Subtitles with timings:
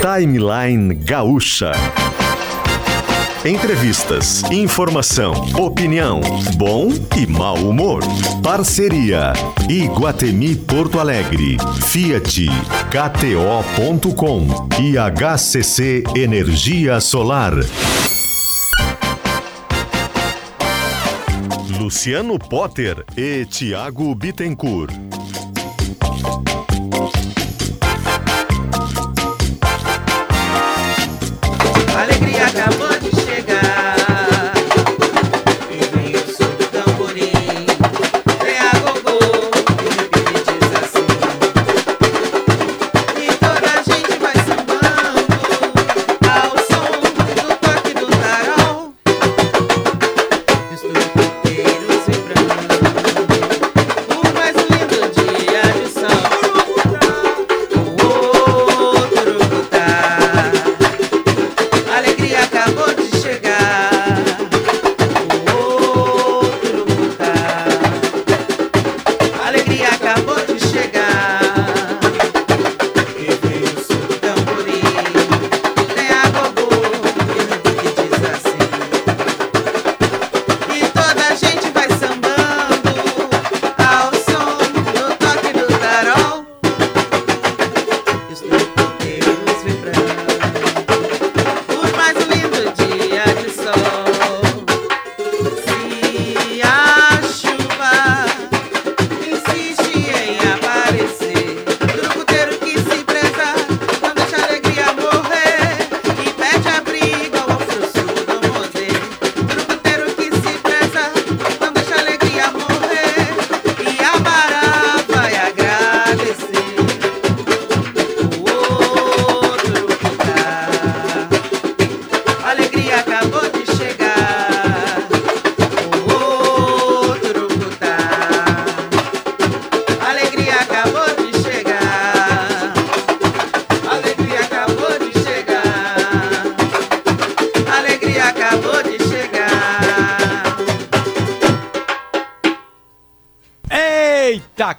[0.00, 1.72] Timeline Gaúcha.
[3.44, 6.22] Entrevistas, informação, opinião,
[6.56, 6.88] bom
[7.18, 8.02] e mau humor.
[8.42, 9.34] Parceria
[9.68, 12.46] Iguatemi Porto Alegre, Fiat,
[12.90, 14.46] KTO.com
[14.80, 17.52] e HCC Energia Solar.
[21.78, 24.94] Luciano Potter e Tiago Bittencourt.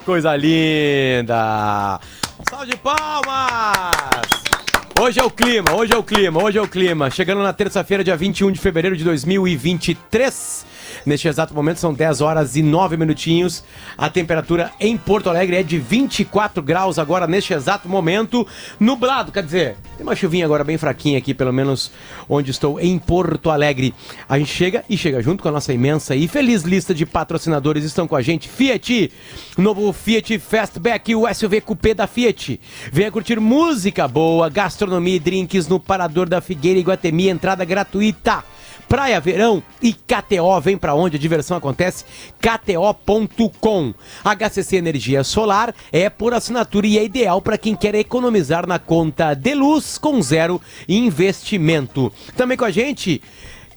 [0.05, 1.99] Coisa linda!
[2.49, 4.51] Salve de palmas!
[4.99, 7.09] Hoje é o clima, hoje é o clima, hoje é o clima.
[7.09, 10.65] Chegando na terça-feira, dia 21 de fevereiro de 2023.
[11.05, 13.63] Neste exato momento são 10 horas e 9 minutinhos.
[13.97, 18.45] A temperatura em Porto Alegre é de 24 graus agora neste exato momento.
[18.79, 21.91] Nublado, quer dizer, tem uma chuvinha agora bem fraquinha aqui, pelo menos
[22.27, 23.93] onde estou em Porto Alegre.
[24.27, 27.83] A gente chega e chega junto com a nossa imensa e feliz lista de patrocinadores.
[27.83, 29.11] Estão com a gente Fiat,
[29.55, 32.59] novo Fiat Fastback, o SUV Coupé da Fiat.
[32.91, 38.43] Venha curtir música boa, gastronomia e drinks no Parador da Figueira Iguatemi, entrada gratuita.
[38.91, 40.59] Praia Verão e KTO.
[40.59, 42.03] Vem pra onde a diversão acontece?
[42.41, 43.93] KTO.com.
[44.21, 49.33] HCC Energia Solar é por assinatura e é ideal para quem quer economizar na conta
[49.33, 52.11] de luz com zero investimento.
[52.35, 53.21] Também com a gente.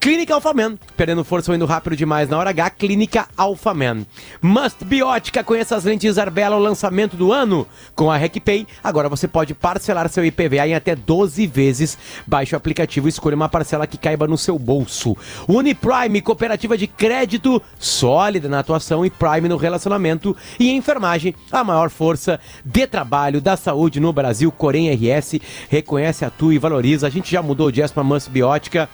[0.04, 4.04] Clínica Alphaman, perdendo força ou indo rápido demais na hora H, Clínica Alphaman.
[4.42, 7.66] Must Biótica, conheça as lentes Arbela, o lançamento do ano.
[7.94, 11.96] Com a RecPay, agora você pode parcelar seu IPVA em até 12 vezes.
[12.26, 15.16] Baixe o aplicativo e escolha uma parcela que caiba no seu bolso.
[15.48, 20.36] Uniprime, cooperativa de crédito sólida na atuação e Prime no relacionamento.
[20.60, 24.52] E enfermagem, a maior força de trabalho da saúde no Brasil.
[24.52, 27.06] Corém RS reconhece, atua e valoriza.
[27.06, 28.86] A gente já mudou o jazz para Must Biótica.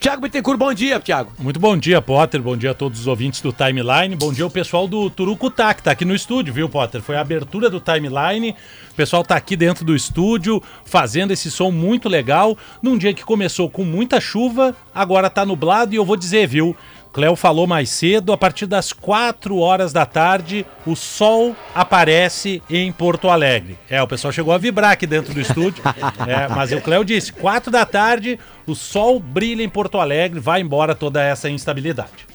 [0.00, 1.30] Tiago Bittencourt, bom dia, Tiago.
[1.38, 2.40] Muito bom dia, Potter.
[2.40, 4.16] Bom dia a todos os ouvintes do Timeline.
[4.16, 7.02] Bom dia ao pessoal do Turucutá, que tá aqui no estúdio, viu, Potter?
[7.02, 8.56] Foi a abertura do Timeline.
[8.90, 12.56] O pessoal tá aqui dentro do estúdio, fazendo esse som muito legal.
[12.80, 16.74] Num dia que começou com muita chuva, agora tá nublado e eu vou dizer, viu?
[17.12, 22.92] Cléo falou mais cedo, a partir das 4 horas da tarde, o sol aparece em
[22.92, 23.76] Porto Alegre.
[23.88, 25.82] É, o pessoal chegou a vibrar aqui dentro do estúdio,
[26.26, 30.60] é, mas o Cléo disse, 4 da tarde, o sol brilha em Porto Alegre, vai
[30.60, 32.30] embora toda essa instabilidade.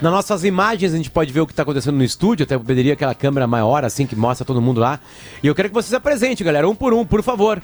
[0.00, 2.60] Nas nossas imagens a gente pode ver o que está acontecendo no estúdio, até eu
[2.60, 5.00] pediria aquela câmera maior assim que mostra todo mundo lá.
[5.42, 7.60] E eu quero que você se apresente, galera, um por um, por favor.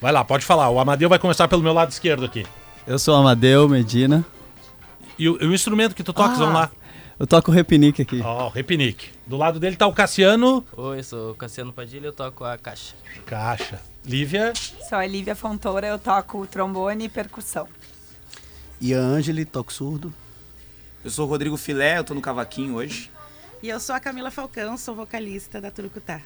[0.00, 0.68] Vai lá, pode falar.
[0.70, 2.44] O Amadeu vai começar pelo meu lado esquerdo aqui.
[2.86, 4.24] Eu sou Amadeu Medina.
[5.18, 6.40] E o, e o instrumento que tu tocas, Ah.
[6.40, 6.70] vamos lá.
[7.18, 8.20] Eu toco o repinique aqui.
[8.22, 9.10] Ó, o repinique.
[9.24, 10.64] Do lado dele tá o Cassiano.
[10.76, 12.94] Oi, eu sou o Cassiano Padilha, eu toco a caixa.
[13.24, 13.80] Caixa.
[14.04, 14.52] Lívia.
[14.88, 17.68] Sou a Lívia Fontoura, eu toco trombone e percussão.
[18.80, 20.12] E a Angeli, toco surdo.
[21.04, 23.10] Eu sou o Rodrigo Filé, eu tô no cavaquinho hoje.
[23.62, 26.20] E eu sou a Camila Falcão, sou vocalista da Turucutá.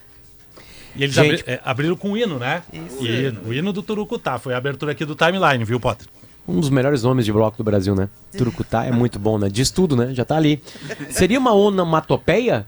[0.96, 2.62] E eles Gente- abri- é, abriram com o hino, né?
[2.72, 4.38] O hino, o hino do Turucutá.
[4.38, 6.08] Foi a abertura aqui do timeline, viu, Potter?
[6.48, 8.08] Um dos melhores nomes de bloco do Brasil, né?
[8.36, 9.50] Turucutá é muito bom, né?
[9.50, 10.14] Diz tudo, né?
[10.14, 10.62] Já tá ali.
[11.10, 12.66] Seria uma onomatopeia?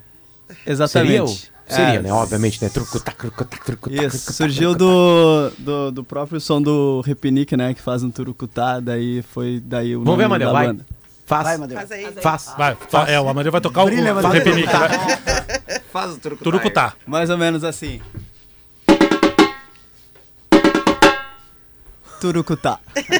[0.66, 1.30] Exatamente.
[1.30, 1.50] Seria?
[1.66, 2.12] Seria, É, né?
[2.12, 2.68] Obviamente, né?
[2.68, 7.72] Trucutá, trucutá, trucutá, Isso, trucutá, surgiu do, do, do próprio som do Repinique, né?
[7.72, 10.66] Que faz um turucutá, daí foi daí o Vamos ver, Amadeu, da vai.
[10.66, 10.86] banda.
[11.24, 11.44] Faz.
[11.44, 11.76] Vai, Amadeu.
[11.78, 12.12] Faz aí.
[12.20, 12.54] Faz.
[12.58, 12.76] Vai,
[13.14, 14.68] é, o Amadeu vai tocar Brilha, o, o repinique.
[15.92, 16.42] Faz o truco.
[16.42, 16.94] Turucutá.
[17.06, 18.00] Mais ou menos assim.
[22.20, 22.78] Turucutá.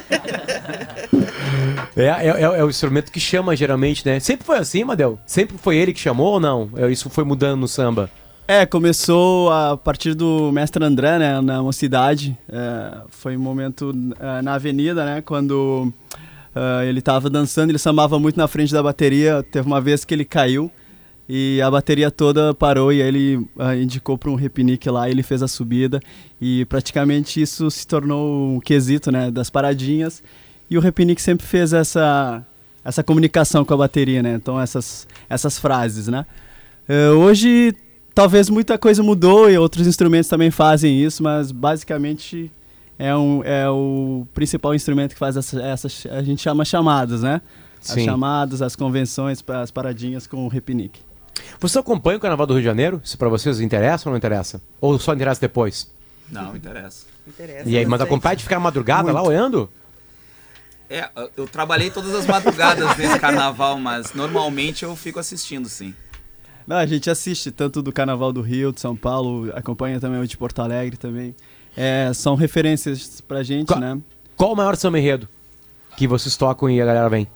[1.97, 4.21] É, é, é- é o instrumento que chama geralmente, né?
[4.21, 5.19] Sempre foi assim, Madel?
[5.27, 6.71] Sempre foi ele que chamou ou não?
[6.77, 8.09] É, Isso foi mudando no samba.
[8.47, 12.37] É, começou a partir do mestre André, né, na mocidade.
[12.49, 15.93] É, foi um momento é, na avenida, né, quando
[16.55, 19.43] é, ele estava dançando, ele sambava muito na frente da bateria.
[19.43, 20.71] Teve uma vez que ele caiu
[21.33, 25.23] e a bateria toda parou e aí ele é, indicou para um repinique lá, ele
[25.23, 26.01] fez a subida
[26.41, 30.25] e praticamente isso se tornou um quesito, né, das paradinhas.
[30.69, 32.45] E o repinique sempre fez essa
[32.85, 34.35] essa comunicação com a bateria, né?
[34.35, 36.27] Então essas essas frases, né?
[36.89, 37.77] É, hoje
[38.13, 42.51] talvez muita coisa mudou e outros instrumentos também fazem isso, mas basicamente
[42.99, 47.41] é, um, é o principal instrumento que faz essa, essas, a gente chama chamadas, né?
[47.81, 48.05] As Sim.
[48.05, 51.09] chamadas, as convenções, as paradinhas com o repinique.
[51.59, 53.01] Você acompanha o Carnaval do Rio de Janeiro?
[53.05, 54.61] Se pra vocês interessa ou não interessa?
[54.81, 55.91] Ou só interessa depois?
[56.31, 57.07] Não, interessa.
[57.27, 59.69] Interessa E aí, mas acompanha de ficar a madrugada lá olhando?
[60.89, 65.95] É, eu trabalhei todas as madrugadas nesse carnaval, mas normalmente eu fico assistindo, sim.
[66.67, 70.27] Não, a gente assiste tanto do Carnaval do Rio, de São Paulo, acompanha também o
[70.27, 71.35] de Porto Alegre também.
[71.77, 73.99] É, são referências pra gente, Qual- né?
[74.37, 75.29] Qual o maior samba enredo
[75.97, 77.27] que vocês tocam e a galera vem?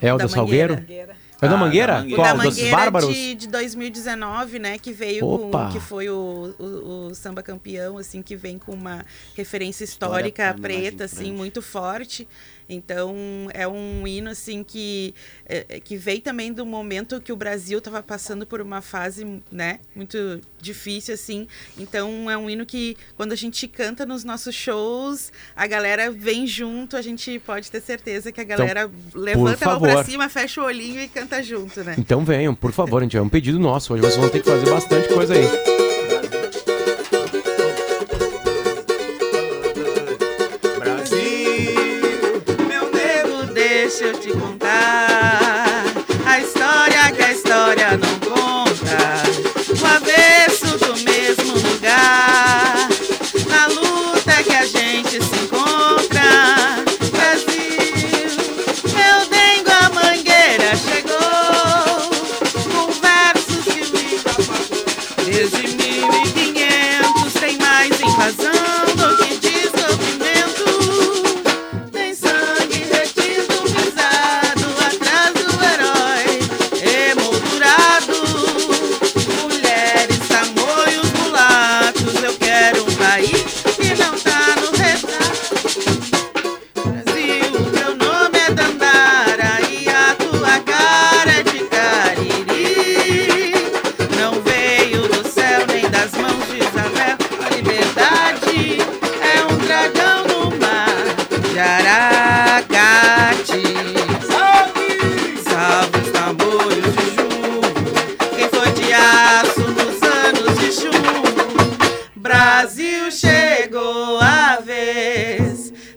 [0.00, 0.74] É o Da do Salgueiro?
[0.74, 1.13] Mangueira.
[1.42, 1.92] É o da Ah, Mangueira?
[1.94, 2.16] da Mangueira.
[2.22, 2.36] Qual?
[2.36, 3.14] da Dos Mangueira Bárbaros?
[3.14, 4.78] de, de 2019, né?
[4.78, 5.66] Que veio Opa.
[5.66, 5.72] com.
[5.72, 9.04] Que foi o, o, o samba campeão, assim, que vem com uma
[9.36, 11.32] referência histórica preta, assim, frente.
[11.32, 12.26] muito forte.
[12.68, 13.14] Então,
[13.52, 15.14] é um hino, assim, que,
[15.46, 19.42] é, é, que veio também do momento que o Brasil estava passando por uma fase,
[19.50, 21.46] né, muito difícil, assim.
[21.78, 26.46] Então, é um hino que, quando a gente canta nos nossos shows, a galera vem
[26.46, 30.04] junto, a gente pode ter certeza que a galera levanta a mão favor.
[30.04, 31.94] cima, fecha o olhinho e canta junto, né?
[31.98, 33.16] Então venham, por favor, gente.
[33.16, 33.92] É um pedido nosso.
[33.92, 35.73] Hoje vocês vão ter que fazer bastante coisa aí.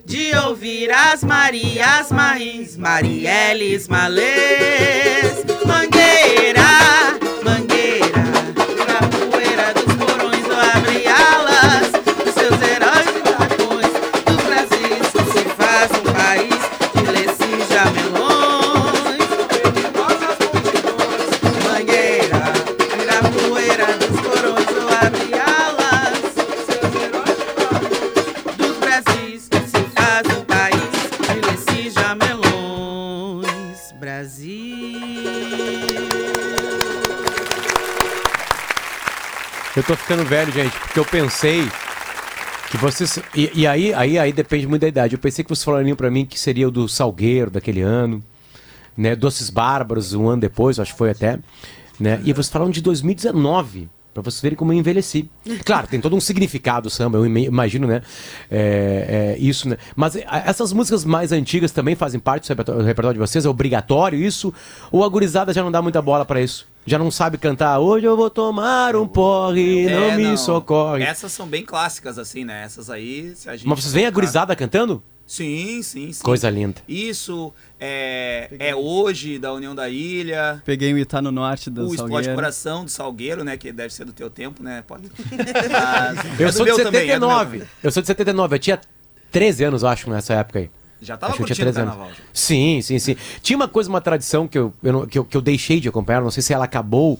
[0.08, 7.20] De ouvir as Marias Marins, Marielles Malês, Mangueira,
[39.88, 41.64] tô ficando velho, gente, porque eu pensei
[42.70, 43.20] que vocês.
[43.36, 45.16] E, e aí, aí, aí depende muito da idade.
[45.16, 48.24] Eu pensei que vocês falariam pra mim que seria o do Salgueiro daquele ano,
[48.96, 49.16] né?
[49.16, 51.40] Doces Bárbaros, um ano depois, acho que foi até.
[52.00, 52.22] Né?
[52.26, 53.90] E vocês falaram de 2019.
[54.14, 55.30] Pra vocês verem como eu envelheci.
[55.64, 58.02] Claro, tem todo um significado o samba, eu ima- imagino, né?
[58.50, 59.78] É, é, isso, né?
[59.96, 63.46] Mas é, essas músicas mais antigas também fazem parte do repertório, de vocês?
[63.46, 64.52] É obrigatório isso?
[64.92, 66.66] Ou a gurizada já não dá muita bola pra isso?
[66.88, 71.04] Já não sabe cantar, hoje eu vou tomar um porre, não É, me socorre.
[71.04, 72.64] Essas são bem clássicas, assim, né?
[72.64, 73.68] Essas aí, se a gente.
[73.68, 75.04] Mas vocês veem a gurizada cantando?
[75.26, 76.24] Sim, sim, sim.
[76.24, 76.80] Coisa linda.
[76.88, 80.62] Isso é, é hoje da União da Ilha.
[80.64, 82.36] Peguei um Itá no norte do o Explode Salgueiro.
[82.36, 83.58] Coração do Salgueiro, né?
[83.58, 85.12] Que deve ser do teu tempo, né, Potter?
[85.30, 87.64] Mas Eu é sou de meu também, é 79.
[87.84, 88.56] eu sou de 79.
[88.56, 88.80] Eu tinha
[89.30, 90.72] 13 anos, eu acho, nessa época aí.
[91.02, 92.10] Já tava Acho que eu curtindo o 13 carnaval.
[92.16, 92.24] já.
[92.34, 93.16] Sim, sim, sim.
[93.42, 95.88] Tinha uma coisa, uma tradição que eu, eu não- que, eu, que eu deixei de
[95.90, 97.20] acompanhar, não sei se ela acabou,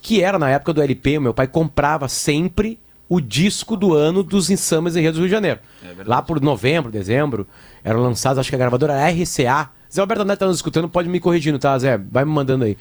[0.00, 4.50] que era na época do LP, meu pai comprava sempre o disco do ano dos
[4.50, 5.60] ensames e Rio do Rio de Janeiro.
[5.82, 6.02] É.
[6.06, 7.46] Lá por novembro, dezembro,
[7.82, 9.70] eram lançados, acho que a gravadora era RCA.
[9.92, 11.96] Zé Alberto Neto tá nos escutando, pode me corrigindo, tá, Zé?
[11.98, 12.76] Vai me mandando aí.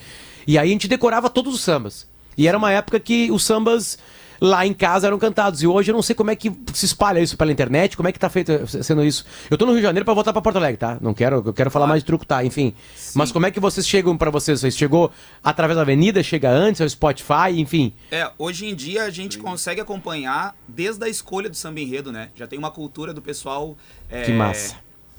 [0.45, 2.05] E aí a gente decorava todos os sambas.
[2.37, 3.97] E era uma época que os sambas
[4.41, 5.61] lá em casa eram cantados.
[5.61, 8.11] E hoje eu não sei como é que se espalha isso pela internet, como é
[8.11, 9.25] que tá feito sendo isso.
[9.49, 10.97] Eu tô no Rio de Janeiro pra voltar pra Porto Alegre, tá?
[11.01, 12.43] Não quero, eu quero falar mais de truco, tá?
[12.43, 12.73] Enfim.
[13.15, 14.59] Mas como é que vocês chegam pra vocês?
[14.61, 15.11] Vocês chegou
[15.43, 17.93] através da avenida, chega antes, ao Spotify, enfim.
[18.11, 22.29] É, hoje em dia a gente consegue acompanhar desde a escolha do samba enredo, né?
[22.35, 23.77] Já tem uma cultura do pessoal.
[24.09, 24.75] é, Que massa.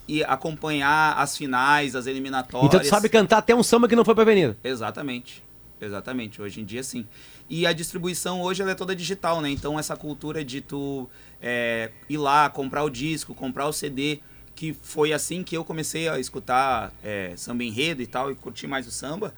[0.06, 2.68] E acompanhar as finais, as eliminatórias.
[2.68, 4.56] Então tu sabe cantar até um samba que não foi pra avenida.
[4.64, 5.44] Exatamente.
[5.80, 6.40] Exatamente.
[6.40, 7.06] Hoje em dia, sim.
[7.50, 9.50] E a distribuição hoje ela é toda digital, né?
[9.50, 11.08] Então essa cultura de tu
[11.40, 14.20] é, ir lá, comprar o disco, comprar o CD,
[14.54, 18.66] que foi assim que eu comecei a escutar é, samba enredo e tal, e curtir
[18.66, 19.32] mais o samba,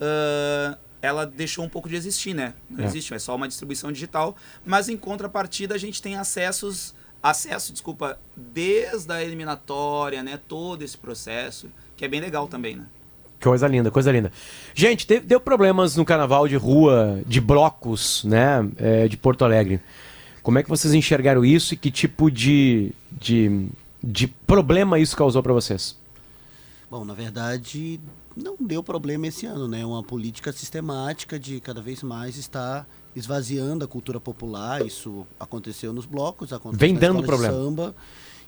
[0.00, 2.52] ah, ela deixou um pouco de existir, né?
[2.68, 2.86] Não É.
[2.86, 4.36] existe, é só uma distribuição digital.
[4.64, 10.38] Mas em contrapartida a gente tem acessos, acesso, desculpa, desde a eliminatória, né?
[10.48, 12.86] Todo esse processo, que é bem legal também, né?
[13.40, 14.32] Coisa linda, coisa linda.
[14.74, 18.66] Gente, teve- deu problemas no carnaval de rua, de blocos, né?
[18.76, 19.80] é, de Porto Alegre.
[20.42, 23.66] Como é que vocês enxergaram isso e que tipo de, de,
[24.02, 25.96] de problema isso causou pra vocês?
[26.90, 27.98] Bom, na verdade,
[28.36, 29.84] não deu problema esse ano, né?
[29.84, 34.86] Uma política sistemática de cada vez mais estar esvaziando a cultura popular.
[34.86, 37.52] Isso aconteceu nos blocos, aconteceu Vem dando problema.
[37.52, 37.94] samba.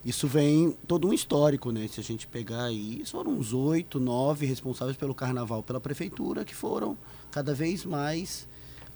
[0.08, 1.86] Isso vem todo um histórico, né?
[1.86, 6.54] Se a gente pegar aí, foram uns oito, nove responsáveis pelo carnaval pela prefeitura que
[6.54, 6.96] foram
[7.30, 8.48] cada vez mais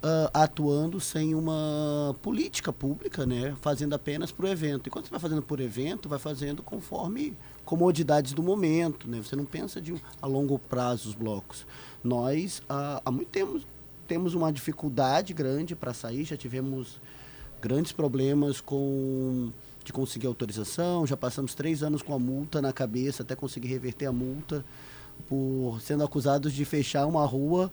[0.02, 3.54] ah, atuando sem uma política pública, né?
[3.60, 4.86] Fazendo apenas por evento.
[4.86, 9.18] E quando você vai fazendo por evento, vai fazendo conforme comodidades do momento, né?
[9.22, 11.66] Você não pensa de a longo prazo os blocos.
[12.02, 13.60] Nós ah, há muito tempo
[14.08, 16.98] temos uma dificuldade grande para sair, já tivemos
[17.60, 19.52] grandes problemas com
[19.84, 24.06] de conseguir autorização, já passamos três anos com a multa na cabeça até conseguir reverter
[24.06, 24.64] a multa
[25.28, 27.70] por sendo acusados de fechar uma rua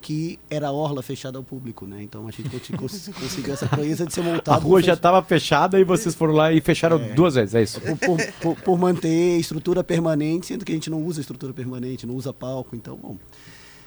[0.00, 2.02] que era orla fechada ao público, né?
[2.02, 4.50] Então a gente conseguiu essa proeza de ser multado.
[4.58, 7.80] A rua já estava fechada e vocês foram lá e fecharam duas vezes, é isso?
[7.80, 12.14] por- por- por manter estrutura permanente, sendo que a gente não usa estrutura permanente, não
[12.16, 13.16] usa palco, então, bom.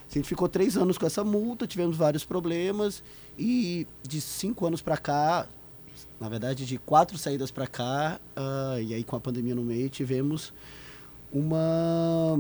[0.10, 3.04] A gente ficou três anos com essa multa, tivemos vários problemas
[3.38, 5.46] e de cinco anos para cá,
[6.20, 9.90] na verdade de quatro saídas para cá, ah, e aí com a pandemia no meio,
[9.90, 10.54] tivemos
[11.32, 12.40] uma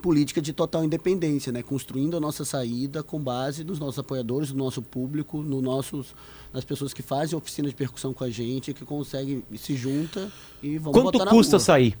[0.00, 1.62] política de total independência, né?
[1.62, 6.14] construindo a nossa saída com base nos nossos apoiadores, no nosso público, no nossos,
[6.52, 10.32] nas pessoas que fazem oficina de percussão com a gente, que conseguem, se junta
[10.62, 11.64] e vamos Quanto botar na custa rua.
[11.64, 11.98] sair?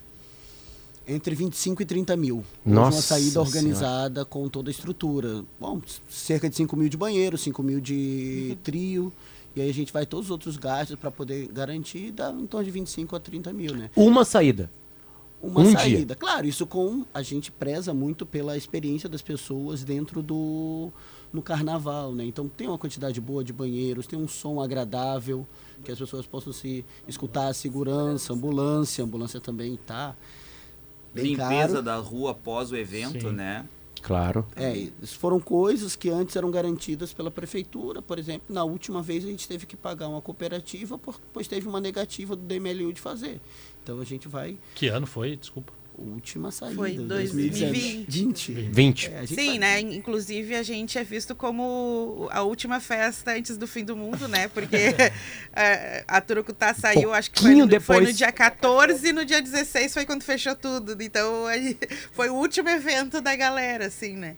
[1.06, 2.44] Entre 25 e 30 mil.
[2.64, 3.48] Nossa uma saída Senhora.
[3.48, 5.44] organizada com toda a estrutura.
[5.58, 9.12] Bom, cerca de 5 mil de banheiro, 5 mil de trio.
[9.54, 12.64] E aí a gente vai todos os outros gastos para poder garantir, dá em torno
[12.64, 13.90] de 25 a 30 mil, né?
[13.96, 14.70] Uma saída.
[15.42, 16.14] Uma Um saída.
[16.14, 20.92] Claro, isso com a gente preza muito pela experiência das pessoas dentro do
[21.32, 22.24] no carnaval, né?
[22.24, 25.46] Então tem uma quantidade boa de banheiros, tem um som agradável
[25.84, 30.14] que as pessoas possam se escutar a segurança, ambulância, ambulância também tá
[31.14, 31.82] bem Limpeza caro.
[31.82, 33.32] da rua após o evento, Sim.
[33.32, 33.66] né?
[34.02, 34.46] Claro.
[34.56, 39.24] É, isso foram coisas que antes eram garantidas pela prefeitura, por exemplo, na última vez
[39.24, 40.98] a gente teve que pagar uma cooperativa,
[41.32, 43.40] pois teve uma negativa do DMLU de fazer.
[43.82, 45.36] Então a gente vai Que ano foi?
[45.36, 45.79] Desculpa.
[46.02, 47.60] Última saída, Foi 2020.
[47.60, 48.52] 2020.
[48.72, 49.06] 20.
[49.12, 49.80] É, a gente Sim, vai- né?
[49.80, 54.48] Inclusive a gente é visto como a última festa antes do fim do mundo, né?
[54.48, 54.76] Porque
[55.54, 58.16] é, a Turucutá saiu, acho que foi, no- foi no depois.
[58.16, 60.96] dia 14 e no dia 16 foi quando fechou tudo.
[61.02, 61.78] Então a gente-
[62.12, 64.36] foi o último evento da galera, assim, né?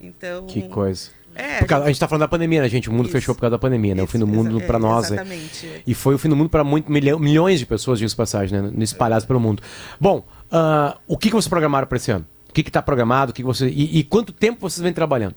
[0.00, 0.46] Então.
[0.46, 1.10] Que coisa.
[1.34, 2.90] É, causa- a gente tá falando da pandemia, né, gente?
[2.90, 3.12] O mundo Isso.
[3.12, 4.02] fechou por causa da pandemia, né?
[4.02, 5.10] O fim do mundo é, nós.
[5.10, 5.82] é- Exatamente.
[5.86, 8.70] E foi o fim do mundo para milhões de pessoas, diga passagem, né?
[8.84, 9.62] Espalhadas pelo mundo.
[9.98, 12.26] Bom, ah, o que, que vocês programaram para esse ano?
[12.48, 13.30] O que está programado?
[13.30, 15.34] O que que você, e, e quanto tempo vocês vêm trabalhando?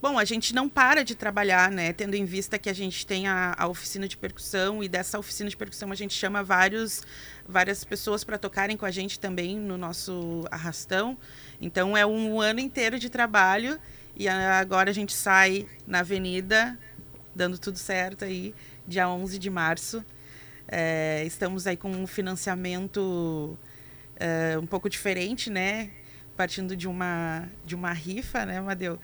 [0.00, 1.92] Bom, a gente não para de trabalhar, né?
[1.92, 5.50] Tendo em vista que a gente tem a, a oficina de percussão e dessa oficina
[5.50, 7.02] de percussão a gente chama vários,
[7.48, 11.18] várias pessoas para tocarem com a gente também no nosso arrastão.
[11.60, 13.80] Então é um ano inteiro de trabalho
[14.14, 16.78] E agora a gente sai na avenida,
[17.34, 18.54] dando tudo certo aí,
[18.86, 20.04] dia 11 de março.
[20.68, 23.56] É, estamos aí com um financiamento
[24.16, 25.90] é, um pouco diferente, né?
[26.36, 28.98] Partindo de uma, de uma rifa, né, Madeu?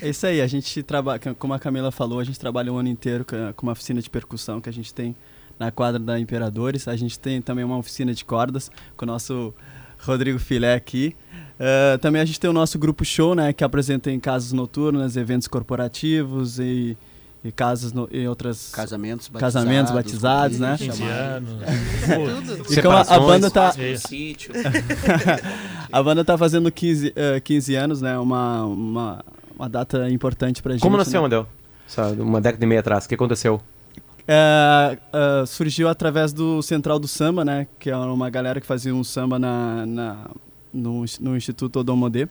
[0.00, 2.88] É isso aí, a gente trabalha, como a Camila falou, a gente trabalha o ano
[2.88, 3.24] inteiro
[3.56, 5.16] com uma oficina de percussão que a gente tem
[5.58, 6.86] na quadra da Imperadores.
[6.86, 9.52] A gente tem também uma oficina de cordas com o nosso
[9.98, 11.16] Rodrigo Filé aqui.
[11.58, 15.16] Eh, também a gente tem o nosso grupo show, né, que apresenta em casas noturnas,
[15.16, 16.96] eventos corporativos e,
[17.44, 19.54] e casas no, e outras Casamentos batizados.
[19.54, 20.76] casamentos batizados, né?
[20.78, 21.48] 15 Chamados.
[21.50, 22.46] anos.
[22.56, 22.72] Tudo.
[22.72, 23.74] E como a, a banda tá
[25.92, 28.18] a banda tá fazendo 15, eh, 15 anos, né?
[28.18, 29.24] Uma, uma,
[29.58, 30.82] uma data importante pra gente.
[30.82, 31.28] Como nasceu, né?
[31.28, 31.46] Mandel?
[32.18, 33.04] Uma década e meia atrás.
[33.04, 33.60] O que aconteceu?
[34.26, 37.66] É, é, surgiu através do Central do Samba, né?
[37.78, 40.30] Que é uma galera que fazia um samba na, na-
[40.72, 42.26] no, no Instituto Odomodê.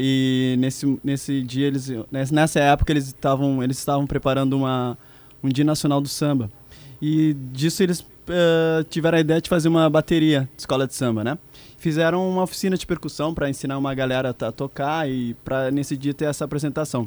[0.00, 4.96] E nesse, nesse dia, eles, ness- nessa época, eles estavam eles estavam preparando uma,
[5.42, 6.50] um Dia Nacional do Samba.
[7.00, 11.22] E disso eles é, tiveram a ideia de fazer uma bateria de escola de samba,
[11.22, 11.36] né?
[11.76, 15.96] Fizeram uma oficina de percussão para ensinar uma galera a to- tocar e para nesse
[15.96, 17.04] dia ter essa apresentação.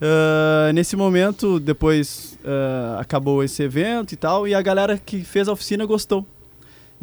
[0.00, 5.48] Ah, nesse momento, depois ah, acabou esse evento e tal, e a galera que fez
[5.48, 6.26] a oficina gostou.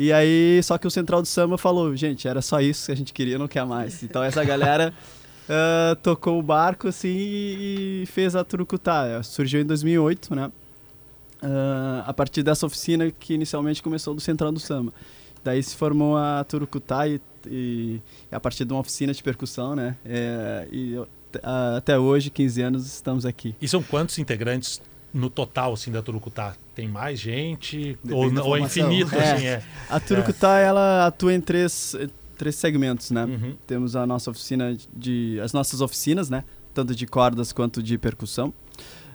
[0.02, 2.96] E aí, só que o Central do Samba falou, gente, era só isso que a
[2.96, 4.02] gente queria, não quer mais.
[4.02, 4.92] Então essa galera
[5.48, 9.22] ah, tocou o barco assim e, fez a Turucutá.
[9.22, 10.52] Surgiu em 2008, né?
[11.40, 14.92] Ah, a partir dessa oficina que inicialmente começou do Central do Samba.
[15.44, 19.96] Daí se formou a Turucutá e, e a partir de uma oficina de percussão, né?
[20.04, 21.00] É, e
[21.78, 23.56] até hoje, 15 anos, estamos aqui.
[23.62, 24.82] E são quantos integrantes
[25.14, 26.56] no total, assim, da Turucutá?
[26.76, 27.98] Tem mais gente?
[28.04, 29.32] Depende Ou, é infinito, É.
[29.34, 29.64] assim, é?
[29.90, 31.96] A Turucutá, ela atua em três,
[32.38, 33.26] três segmentos, né?
[33.26, 33.56] Uhum.
[33.68, 35.40] Temos a nossa oficina de...
[35.44, 36.44] as nossas oficinas, né?
[36.74, 38.54] Tanto de cordas quanto de percussão.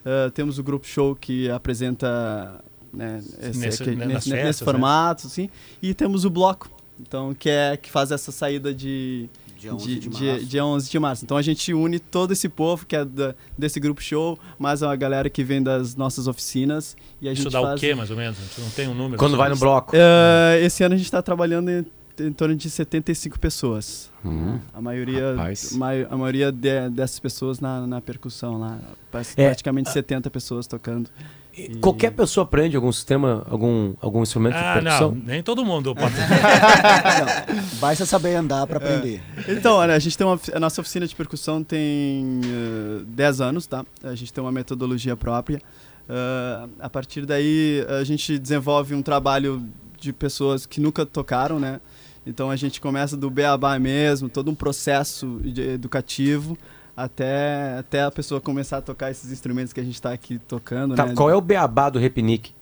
[0.05, 4.61] Ah, temos o grupo show que apresenta né, esse, Nesse- aqui- né, nesse, nesse festas,
[4.67, 4.73] né?
[4.73, 5.51] formato, assim.
[5.83, 6.71] E temos o bloco,
[7.01, 10.47] então que é que faz essa saída de Dia 11 de, de de- março.
[10.47, 11.25] dia 11 de março.
[11.25, 14.95] Então a gente une todo esse povo que é da- desse grupo show, mais a
[14.95, 17.75] galera que vem das nossas oficinas e a Isso gente dá faz...
[17.77, 18.37] o quê, mais ou menos?
[18.59, 19.19] Não tem um número?
[19.19, 19.39] Quando assim?
[19.39, 19.93] vai no bloco.
[19.97, 21.87] Eh, esse ano a gente está trabalhando em,
[22.21, 24.11] em torno de 75 pessoas.
[24.25, 24.59] Hum.
[24.75, 25.35] A maioria,
[25.73, 28.79] mai- a maioria de- dessas pessoas na, na percussão lá.
[29.37, 29.47] É.
[29.47, 31.09] Praticamente 70 pessoas tocando.
[31.57, 35.13] E- Qualquer pessoa aprende algum sistema, algum, algum instrumento de Ah, percussão?
[35.13, 36.15] não, nem todo mundo pode.
[36.17, 39.23] Não, basta saber andar para aprender.
[39.49, 43.67] Então, olha, a gente tem uma, a nossa oficina de percussão tem eh, 10 anos,
[43.67, 43.85] tá?
[44.03, 45.61] A gente tem uma metodologia própria.
[46.09, 49.67] Ah, a partir daí, a gente desenvolve um trabalho
[49.99, 51.81] de pessoas que nunca tocaram, né?
[52.27, 56.59] Então a gente começa do beabá mesmo, todo um processo de- educativo
[56.97, 60.95] até, até a pessoa começar a tocar esses instrumentos que a gente está aqui tocando,
[60.95, 61.15] Tá, né?
[61.15, 62.55] qual é o beabá do repinique?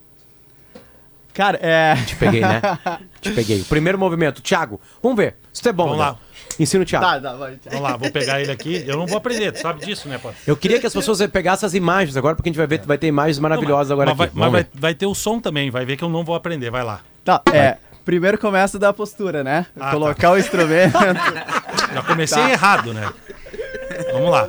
[1.32, 1.96] Cara, é...
[2.06, 2.60] Te peguei, né?
[3.20, 3.60] Te peguei.
[3.60, 4.40] O primeiro movimento.
[4.40, 5.34] Thiago, vamos ver.
[5.52, 6.16] Se tu é bom, Vamos lá.
[6.60, 7.04] Ensina o Thiago.
[7.04, 7.58] Tá, tá, vai.
[7.64, 8.84] Vamos lá, vou pegar ele aqui.
[8.86, 10.38] Eu não vou aprender, tu sabe disso, né, Potter?
[10.46, 12.96] Eu queria que as pessoas pegassem as imagens agora, porque a gente vai ver, vai
[12.98, 14.36] ter imagens maravilhosas agora mas vai, aqui.
[14.36, 14.80] mas Vamos vai, ver.
[14.80, 17.00] vai ter o som também, vai ver que eu não vou aprender, vai lá.
[17.24, 17.78] Tá, é...
[18.04, 19.66] Primeiro começa da postura, né?
[19.80, 20.92] Ah, Colocar o instrumento.
[21.94, 22.50] Já comecei Tá.
[22.50, 23.10] errado, né?
[24.12, 24.48] Vamos lá.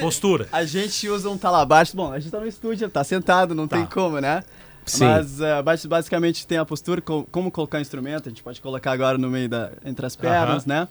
[0.00, 0.48] Postura.
[0.52, 1.96] A gente usa um talabaixo.
[1.96, 3.76] Bom, a gente tá no estúdio, tá sentado, não Tá.
[3.76, 4.44] tem como, né?
[4.86, 5.04] Sim.
[5.04, 8.92] Mas basi- basicamente tem a postura, co- como colocar o instrumento, a gente pode colocar
[8.92, 10.88] agora no meio da entre as pernas, né?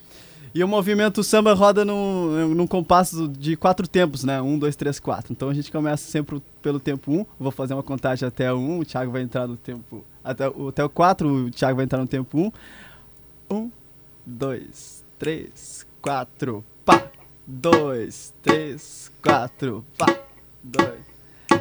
[0.53, 4.41] E o movimento samba roda num, num compasso de quatro tempos, né?
[4.41, 5.31] Um, dois, três, quatro.
[5.31, 7.25] Então a gente começa sempre pelo tempo um.
[7.39, 10.03] Vou fazer uma contagem até o um, o Thiago vai entrar no tempo.
[10.23, 12.51] Até, o- até o quatro, o Thiago vai entrar no tempo um.
[13.55, 13.71] Um,
[14.25, 16.63] dois, três, quatro!
[17.51, 20.05] Dois, três, quatro, pá!
[20.63, 20.99] Dois.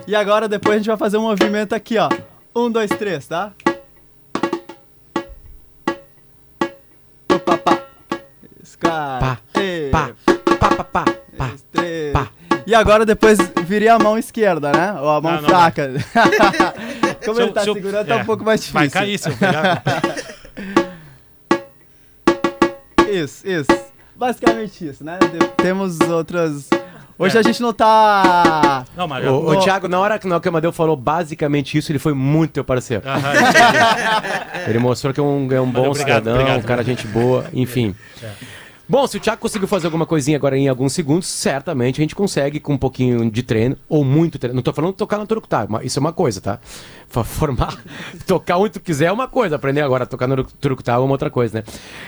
[0.07, 2.11] E agora depois a gente vai fazer um movimento aqui, ó.
[2.55, 3.53] Um, dois, três, tá?
[7.27, 7.59] Pá, pá.
[8.79, 9.39] Pá,
[9.91, 10.11] Pá,
[10.59, 11.05] pá, pá, pá, pá.
[12.13, 12.29] pá.
[12.67, 14.93] E agora depois virei a mão esquerda, né?
[15.01, 15.89] Ou a mão Não, não fraca.
[17.25, 18.79] Como Se ele tá eu- segurando, tá é, um pouco mais difícil.
[18.79, 19.83] Vai cair se eu pegar.
[23.11, 23.88] Isso, isso.
[24.19, 25.19] Basicamente isso, né?
[25.19, 26.69] De- temos outras.
[27.19, 27.41] Hoje É.
[27.41, 28.85] a gente não tá.
[28.97, 29.27] Não, mas...
[29.27, 29.57] Ô, ô, Ó.
[29.57, 33.03] Thiago, na hora que o Amadeu falou basicamente isso, ele foi muito teu parceiro.
[33.09, 34.71] Entendi.
[34.71, 36.59] Ele mostrou que é um, é um bom obrigado, cidadão, obrigado.
[36.61, 37.95] um cara gente boa, enfim.
[38.91, 42.15] Bom, se o Thiago conseguiu fazer alguma coisinha agora em alguns segundos, certamente a gente
[42.15, 44.55] consegue com um pouquinho de treino, ou muito treino.
[44.55, 46.59] Não tô falando tocar no Turucutá, isso é uma coisa, tá?
[47.07, 47.79] Formar,
[48.27, 51.13] tocar onde tu quiser é uma coisa, aprender agora a tocar no Turucutá é uma
[51.13, 51.65] outra coisa, né?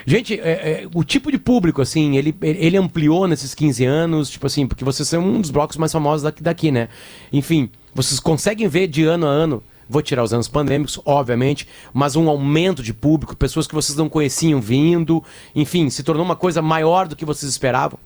[0.07, 0.49] Gente, é,
[0.83, 4.83] é, o tipo de público, assim, ele, ele ampliou nesses 15 anos, tipo assim, porque
[4.83, 6.89] vocês são um dos blocos mais famosos daqui, daqui né?
[7.31, 9.61] Enfim, vocês conseguem ver de ano a ano
[9.91, 14.07] Vou tirar os anos pandêmicos, obviamente, mas um aumento de público, pessoas que vocês não
[14.07, 15.21] conheciam vindo,
[15.53, 17.99] enfim, se tornou uma coisa maior do que vocês esperavam.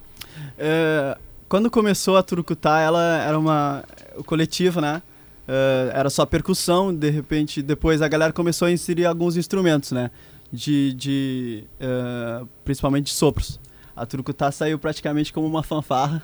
[0.58, 1.15] É,
[1.48, 3.84] quando começou a Turucutá, ela era uma
[4.17, 5.00] o coletivo, né?
[5.48, 10.10] É, era só percussão, de repente, depois a galera começou a inserir alguns instrumentos, né?
[10.52, 13.60] De, de é, principalmente de sopros.
[13.95, 16.24] A Turucutá saiu praticamente como uma fanfarra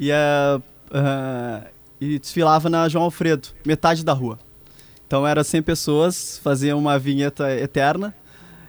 [0.00, 0.60] e, é,
[2.00, 4.38] e desfilava na João Alfredo, metade da rua.
[5.06, 8.14] Então era 100 pessoas, faziam uma vinheta eterna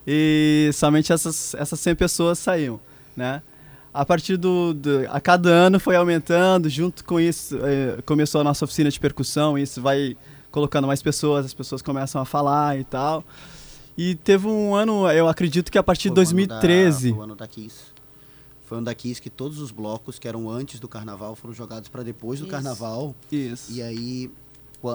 [0.06, 2.80] e somente essas, essas 100 pessoas saíam,
[3.16, 3.42] né?
[3.94, 8.44] A partir do, do- a cada ano foi aumentando, junto com isso eh, começou a
[8.44, 10.16] nossa oficina de percussão, isso vai
[10.52, 13.24] colocando mais pessoas, as pessoas começam a falar e tal.
[13.98, 17.10] E teve um ano, eu acredito que a partir de Foi o ano da- 2013,
[17.10, 17.76] Foi o ano da Kiss.
[18.68, 21.90] Foi ano da Kiss que todos os blocos que eram antes do carnaval foram jogados
[21.90, 22.52] para depois do Isso.
[22.52, 23.16] carnaval.
[23.32, 23.72] isso.
[23.72, 24.30] E aí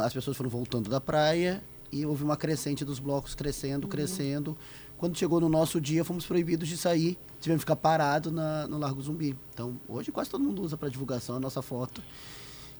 [0.02, 4.56] as pessoas foram voltando da praia e houve uma crescente dos blocos crescendo, crescendo.
[4.96, 8.78] Quando chegou no nosso dia, fomos proibidos de sair, tivemos que ficar parado na, no
[8.78, 9.36] Largo Zumbi.
[9.52, 12.00] Então, hoje quase todo mundo usa para divulgação a nossa foto,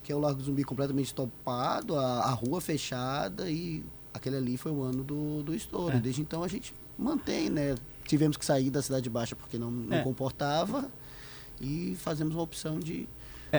[0.05, 3.85] que é o Largo Zumbi completamente topado, a, a rua fechada e
[4.15, 5.99] aquele ali foi o ano do, do estouro.
[6.01, 7.75] Desde então a gente mantém, né?
[8.07, 10.03] Tivemos que sair da Cidade Baixa porque não, não É.
[10.03, 10.89] comportava
[11.61, 13.09] e fazemos uma opção de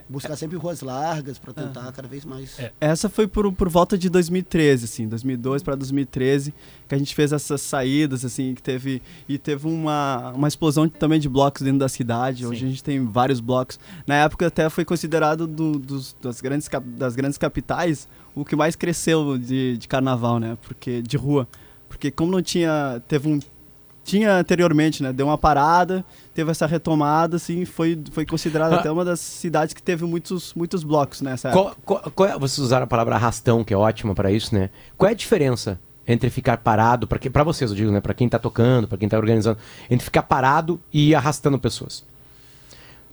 [0.09, 1.91] buscar sempre ruas largas para tentar Aham.
[1.91, 2.57] cada vez mais.
[2.59, 2.71] É.
[2.81, 6.53] Essa foi por, por volta de 2013, assim, 2002 para 2013,
[6.87, 11.19] que a gente fez essas saídas, assim, que teve e teve uma, uma explosão também
[11.19, 12.45] de blocos dentro da cidade.
[12.45, 12.65] Hoje Sim.
[12.65, 13.79] a gente tem vários blocos.
[14.07, 18.75] Na época até foi considerado do- dos, das, grandes, das grandes capitais o que mais
[18.75, 20.57] cresceu de, de carnaval, né?
[20.63, 21.47] Porque de rua,
[21.87, 23.39] porque como não tinha, teve um
[24.03, 25.13] tinha anteriormente, né?
[25.13, 28.79] Deu uma parada, teve essa retomada, assim, foi foi considerada Ah.
[28.79, 31.63] até uma das cidades que teve muitos muitos blocos nessa época.
[31.85, 34.69] Qual, qual- qual é- vocês usaram a palavra arrastão, que é ótima para isso, né?
[34.97, 38.01] Qual é a diferença entre ficar parado, para para vocês eu digo, né?
[38.01, 39.57] Para quem tá tocando, para quem tá organizando,
[39.89, 42.03] entre ficar parado e arrastando pessoas?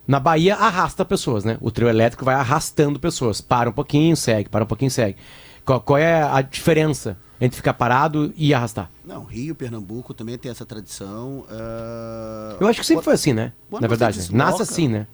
[0.08, 1.56] Na Bahia arrasta pessoas, né?
[1.60, 3.40] O trio elétrico vai arrastando pessoas.
[3.40, 5.16] Para um pouquinho, segue, para um pouquinho, segue.
[5.64, 8.90] Qual, qual é a diferença entre ficar parado e arrastar?
[9.04, 11.44] Não, Rio, Pernambuco também tem essa tradição.
[11.48, 13.52] ah, Eu acho que sempre foi assim, né?
[13.68, 14.26] quando Na verdade, né?
[14.32, 15.06] nasce assim, né?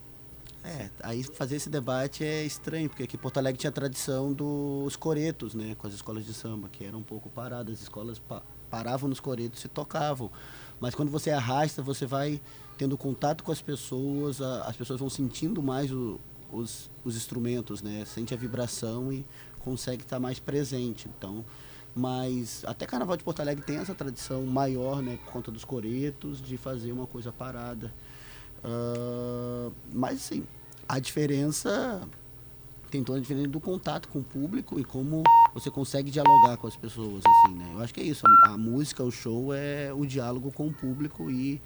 [0.65, 4.97] É, aí fazer esse debate é estranho, porque aqui Porto Alegre tinha a tradição dos
[4.97, 5.77] coretos, né?
[5.79, 7.75] Com as escolas de samba, que eram um pouco paradas.
[7.75, 10.29] As escolas pa- paravam nos coretos e tocavam.
[10.81, 12.41] Mas quando você arrasta, você vai
[12.77, 16.19] tendo contato com as pessoas, a- as pessoas vão sentindo mais o-
[16.51, 18.05] os, os instrumentos, né?
[18.05, 19.25] Sente a vibração e
[19.61, 21.09] consegue estar mais presente.
[21.17, 21.45] Então,
[21.97, 25.19] mas até Carnaval de Porto Alegre tem essa tradição maior, né?
[25.25, 27.91] Por conta dos coretos, de fazer uma coisa parada.
[28.63, 30.45] Ah, mas assim,
[30.89, 32.07] a diferença
[32.91, 35.23] tem toda a diferença do contato com o público e como
[35.55, 37.73] você consegue dialogar com as pessoas, assim, né?
[37.75, 38.23] Eu acho que é isso.
[38.45, 41.61] A, música, o show é o diálogo com o público e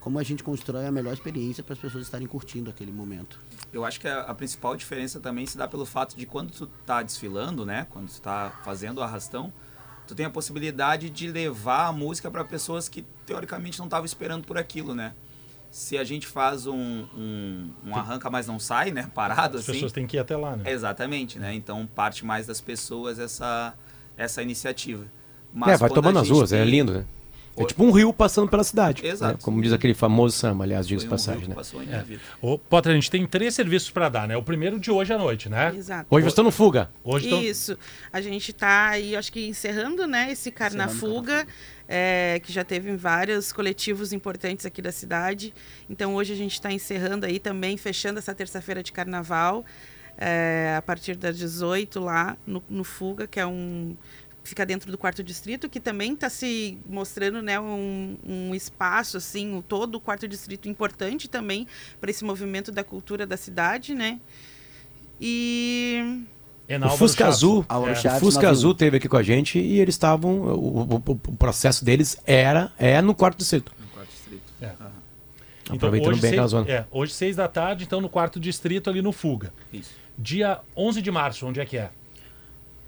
[0.00, 3.38] como a gente constrói a melhor experiência para as pessoas estarem curtindo aquele momento.
[3.72, 6.66] Eu acho que a, a principal diferença também se dá pelo fato de quando tu
[6.86, 7.86] tá desfilando, né?
[7.90, 9.52] Quando tu tá fazendo o arrastão,
[10.08, 14.44] tu tem a possibilidade de levar a música para pessoas que teoricamente não estavam esperando
[14.46, 15.12] por aquilo, né?
[15.70, 16.74] Se a gente faz um,
[17.14, 19.10] um, um arranca, mas não sai, né?
[19.14, 19.72] Parado As assim.
[19.74, 20.72] pessoas têm que ir até lá, né?
[20.72, 21.52] Exatamente, né?
[21.54, 23.74] Então parte mais das pessoas essa,
[24.16, 25.04] essa iniciativa.
[25.04, 27.04] é, vai quando tomando a as ruas, é tem- lindo, né?
[27.62, 29.06] É tipo um rio passando pela cidade.
[29.06, 29.34] Exato.
[29.34, 29.38] né?
[29.42, 31.98] Como diz aquele famoso samba, aliás, diga Foi de um passagem, que né?
[31.98, 32.02] É.
[32.02, 32.20] vida.
[32.40, 34.36] Ô, Potter, a gente tem três serviços para dar, né?
[34.36, 35.74] O primeiro de hoje à noite, né?
[35.74, 36.06] Exato.
[36.10, 36.90] Hoje vocês estão no fuga.
[37.02, 37.78] Hoje Isso.
[38.12, 41.46] A gente está aí, acho que encerrando, né, esse Carnafuga,
[41.88, 45.54] é, que já teve vários coletivos importantes aqui da cidade.
[45.88, 49.64] Então hoje a gente está encerrando aí também, fechando essa terça-feira de carnaval,
[50.18, 53.96] é, a partir das 18 lá no, no Fuga, que é um
[54.48, 59.56] fica dentro do quarto distrito, que também está se mostrando né, um, um espaço, assim,
[59.56, 61.66] o- todo o quarto distrito importante também
[62.00, 64.18] para esse movimento da cultura da cidade, né?
[65.20, 66.24] E
[66.68, 67.36] é O Fusca Chaves.
[67.36, 67.74] Azul, É.
[67.74, 68.48] o Fusca 91.
[68.50, 70.40] Azul teve aqui com a gente e eles estavam.
[70.42, 73.72] O, o- o- processo deles era é no quarto distrito.
[73.80, 74.42] No quarto distrito.
[74.60, 74.66] É.
[74.66, 74.92] Aham.
[75.70, 76.70] Aproveitando hoje, bem seis, zona.
[76.70, 79.52] é, hoje, seis da tarde, então, no quarto distrito, ali no Fuga.
[79.72, 79.90] Isso.
[80.16, 81.90] Dia 11 de março, onde é que é?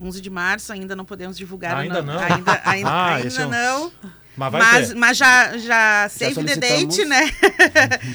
[0.01, 1.77] 11 de março ainda não podemos divulgar.
[1.77, 2.13] o Ainda nome.
[2.19, 2.19] não?
[2.37, 3.93] Ainda, ainda, Ah, ainda é um- não.
[4.37, 6.97] Mas vai Mas, mas já, já save the solicitamos.
[6.97, 7.31] date, né?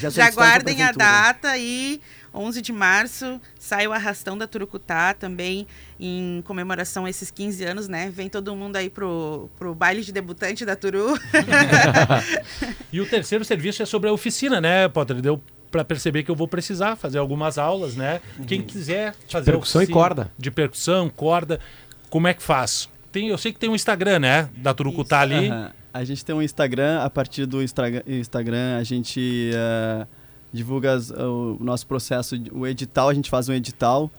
[0.00, 1.04] Já Já, pra guardem a prefeitura.
[1.04, 2.00] data e
[2.34, 5.66] 11 de março sai o Arrastão da Turucutá também
[6.00, 8.10] em comemoração a esses 15 anos, né?
[8.12, 11.14] Vem todo mundo aí pro, pro baile de debutante da Turu.
[12.92, 15.20] E o terceiro serviço é sobre a oficina, né, Potter?
[15.20, 15.40] Deu
[15.76, 18.20] para perceber que eu vou precisar fazer algumas aulas, né?
[18.46, 20.32] Quem quiser fazer percussão e oficina corda.
[20.38, 21.60] De percussão, corda,
[22.08, 22.88] como é que faz?
[23.12, 24.48] Tem, eu sei que tem um Instagram, né?
[24.56, 25.50] Da Turucutá ali.
[25.92, 30.06] A gente tem um Instagram, a partir do Instagram a gente eh,
[30.52, 34.10] divulga as- o nosso processo, de- o edital, a gente faz um edital.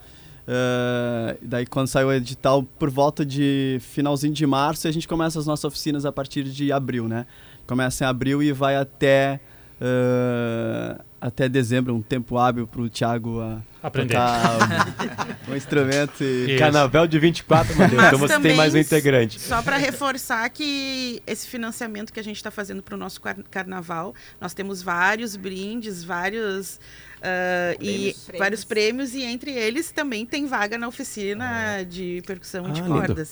[0.49, 5.37] eh, daí quando sai o edital, por volta de finalzinho de março, a gente começa
[5.37, 7.25] as nossas oficinas a partir de abril, né?
[7.67, 9.39] Começa em abril e vai até,
[9.81, 14.17] eh, até dezembro, um tempo hábil para o Thiago ah, Aprender.
[15.47, 16.23] um, um instrumento.
[16.23, 16.51] E...
[16.51, 16.59] Isso.
[16.59, 18.01] Carnaval de 24, meu Deus.
[18.01, 19.39] Mas Então você tem mais um integrante.
[19.39, 23.37] Só para reforçar que esse financiamento que a gente está fazendo para o nosso car-
[23.49, 26.79] carnaval, nós temos vários brindes, vários
[27.21, 28.27] ah, e Prêmios.
[28.37, 33.27] vários prêmios e entre eles também tem vaga na oficina de percussão de Ah, lindo.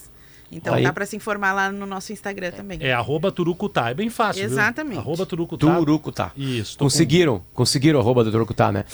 [0.52, 0.84] Então Aí.
[0.84, 2.78] dá para se informar lá no nosso Instagram também.
[2.82, 3.90] É arroba Turucutá.
[3.90, 4.52] É bem fácil, viu?
[4.52, 5.00] Exatamente.
[5.00, 5.76] Arroba Turucutá.
[5.78, 6.32] Turucutá.
[6.38, 6.74] Isso.
[6.78, 8.86] tô com- Conseguiram, conseguiram a roupa do Turucutá, né?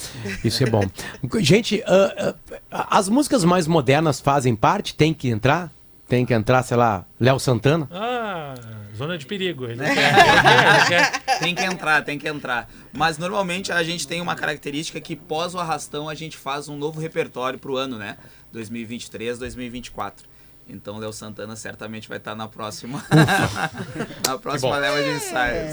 [0.44, 0.82] Isso é bom.
[1.40, 2.34] Gente, ah,
[2.70, 4.94] ah, as músicas mais modernas fazem parte?
[4.94, 5.70] Tem que entrar?
[6.08, 7.88] Tem que entrar, sei lá, Léo Santana?
[7.90, 8.54] Ah,
[8.94, 9.64] zona de perigo.
[9.64, 10.86] Ele quer, ele quer, ele
[11.24, 11.38] quer.
[11.38, 12.68] Tem que entrar, tem que entrar.
[12.92, 16.76] Mas normalmente a gente tem uma característica que pós o arrastão a gente faz um
[16.76, 18.16] novo repertório pro ano, né?
[18.52, 20.26] 2023, 2024.
[20.68, 23.04] Então Léo Santana certamente vai estar na próxima
[24.26, 25.72] na próxima leva de ensaios.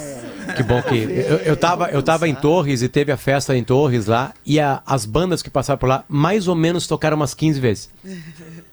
[0.58, 0.96] Que bom que.
[0.96, 4.60] Eu, eu, tava, eu tava em Torres e teve a festa em Torres lá, e
[4.60, 7.90] a- as bandas que passaram por lá mais ou menos tocaram umas 15 vezes.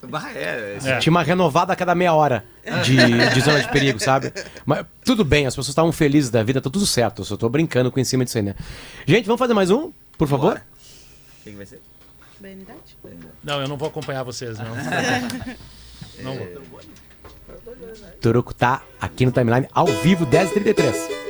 [0.09, 0.97] Bah, é, É.
[0.97, 2.43] Tinha uma renovada a cada meia hora
[2.83, 2.95] de,
[3.33, 4.33] de zona de perigo, sabe?
[4.65, 7.21] Mas tudo bem, as pessoas estavam felizes da vida, tá tudo certo.
[7.21, 8.55] Eu só tô brincando com em cima disso aí, né?
[9.05, 10.53] Gente, vamos fazer mais um, por favor?
[10.55, 10.65] Bora.
[11.39, 11.79] O que, que vai ser?
[12.39, 12.97] Bernidade?
[13.43, 14.65] Não, eu não vou acompanhar vocês, não.
[16.21, 16.47] Não vou.
[18.21, 21.26] Turucutá aqui no timeline, ao vivo, 10h33.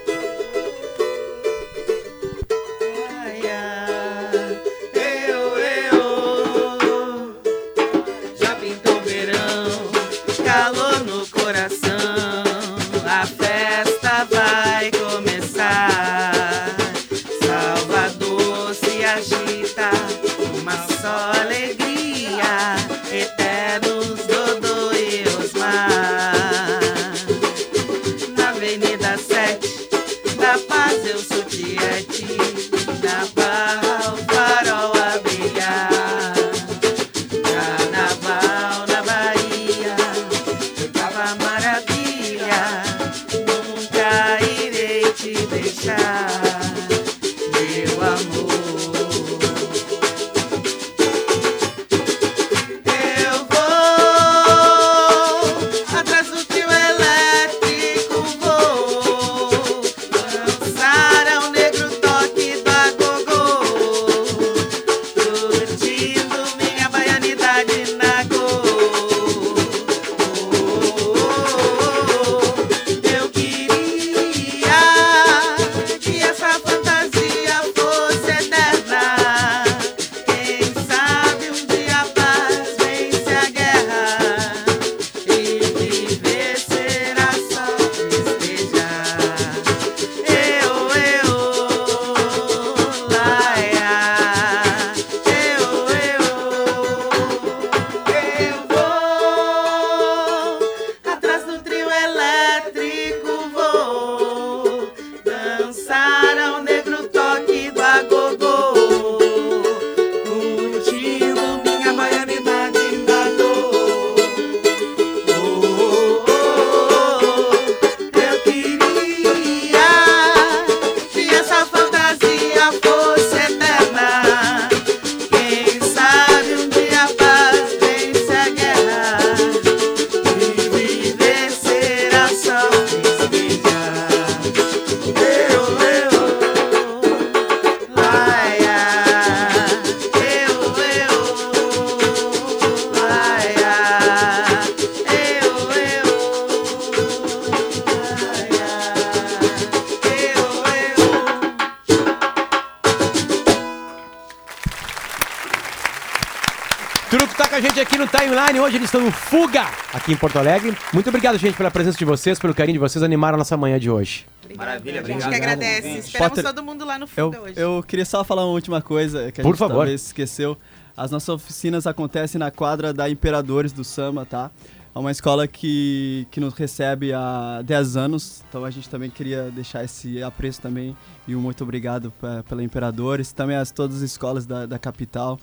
[157.37, 158.59] Tá com a gente aqui no Timeline.
[158.59, 160.75] Hoje eles estão no Fuga, aqui em Porto Alegre.
[160.93, 163.79] Muito obrigado, gente, pela presença de vocês, pelo carinho de vocês, animaram a nossa manhã
[163.79, 164.25] de hoje.
[164.55, 165.29] Maravilha, A gente obrigado.
[165.29, 165.87] que agradece.
[165.99, 167.53] Esperamos Potter, todo mundo lá no Eu, Fuga hoje.
[167.57, 169.75] eu queria só falar uma última coisa que a Por gente favor.
[169.77, 170.57] talvez esqueceu.
[170.95, 174.49] As nossas oficinas acontecem na quadra da Imperadores do Samba, tá?
[174.95, 179.51] É uma escola que, que nos recebe há 10 anos, então a gente também queria
[179.51, 180.97] deixar esse apreço também
[181.27, 185.39] e um muito obrigado pe- pela Imperadores, também as todas as escolas da, da capital,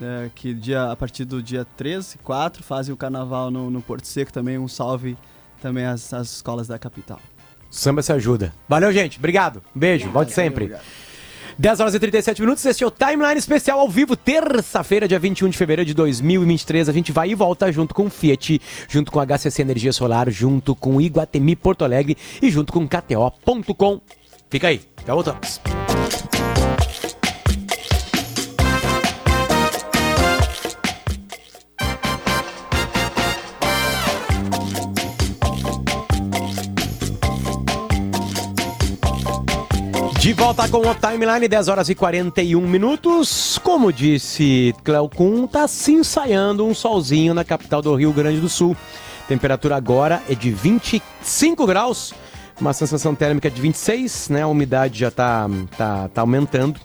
[0.00, 3.82] né, que dia, a partir do dia 13 e 4 fazem o carnaval no, no
[3.82, 5.16] Porto Seco também, um salve
[5.60, 7.20] também às, às escolas da capital.
[7.70, 8.54] Samba se ajuda.
[8.68, 9.18] Valeu, gente.
[9.18, 9.62] Obrigado.
[9.74, 10.08] Um beijo.
[10.10, 10.74] Volte sempre.
[11.58, 15.48] 10 horas e 37 minutos, este é o Timeline Especial ao vivo, terça-feira, dia 21
[15.48, 16.88] de fevereiro de 2023.
[16.88, 20.28] A gente vai e volta junto com o Fiat, junto com a HCC Energia Solar,
[20.30, 24.00] junto com o Iguatemi Porto Alegre e junto com KTO.com.
[24.50, 25.60] Fica aí, já voltamos.
[40.26, 43.60] De volta com o Timeline, 10 horas e 41 minutos.
[43.62, 48.48] Como disse Cleo Kuhn, tá se ensaiando um solzinho na capital do Rio Grande do
[48.48, 48.76] Sul.
[49.28, 52.12] Temperatura agora é de 25 graus,
[52.60, 54.42] uma sensação térmica de 26, né?
[54.42, 56.80] A umidade já tá, tá, tá aumentando.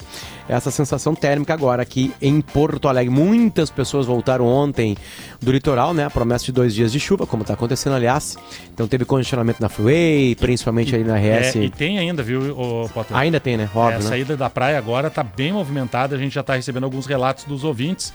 [0.52, 3.10] Essa sensação térmica agora aqui em Porto Alegre.
[3.10, 4.98] Muitas pessoas voltaram ontem
[5.42, 6.04] do litoral, né?
[6.04, 8.38] A promessa de dois dias de chuva, como tá acontecendo, aliás.
[8.74, 11.56] Então teve congestionamento na Freeway, principalmente ali na RS.
[11.56, 13.16] É, e tem ainda, viu, ô, Potter?
[13.16, 13.70] Ainda tem, né?
[13.74, 14.10] É, Óbvio, a né?
[14.10, 17.64] saída da praia agora tá bem movimentada, a gente já tá recebendo alguns relatos dos
[17.64, 18.14] ouvintes.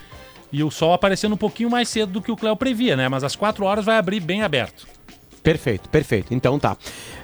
[0.52, 3.08] E o sol aparecendo um pouquinho mais cedo do que o Cléo previa, né?
[3.08, 4.86] Mas às 4 horas vai abrir bem aberto.
[5.42, 6.34] Perfeito, perfeito.
[6.34, 6.76] Então tá.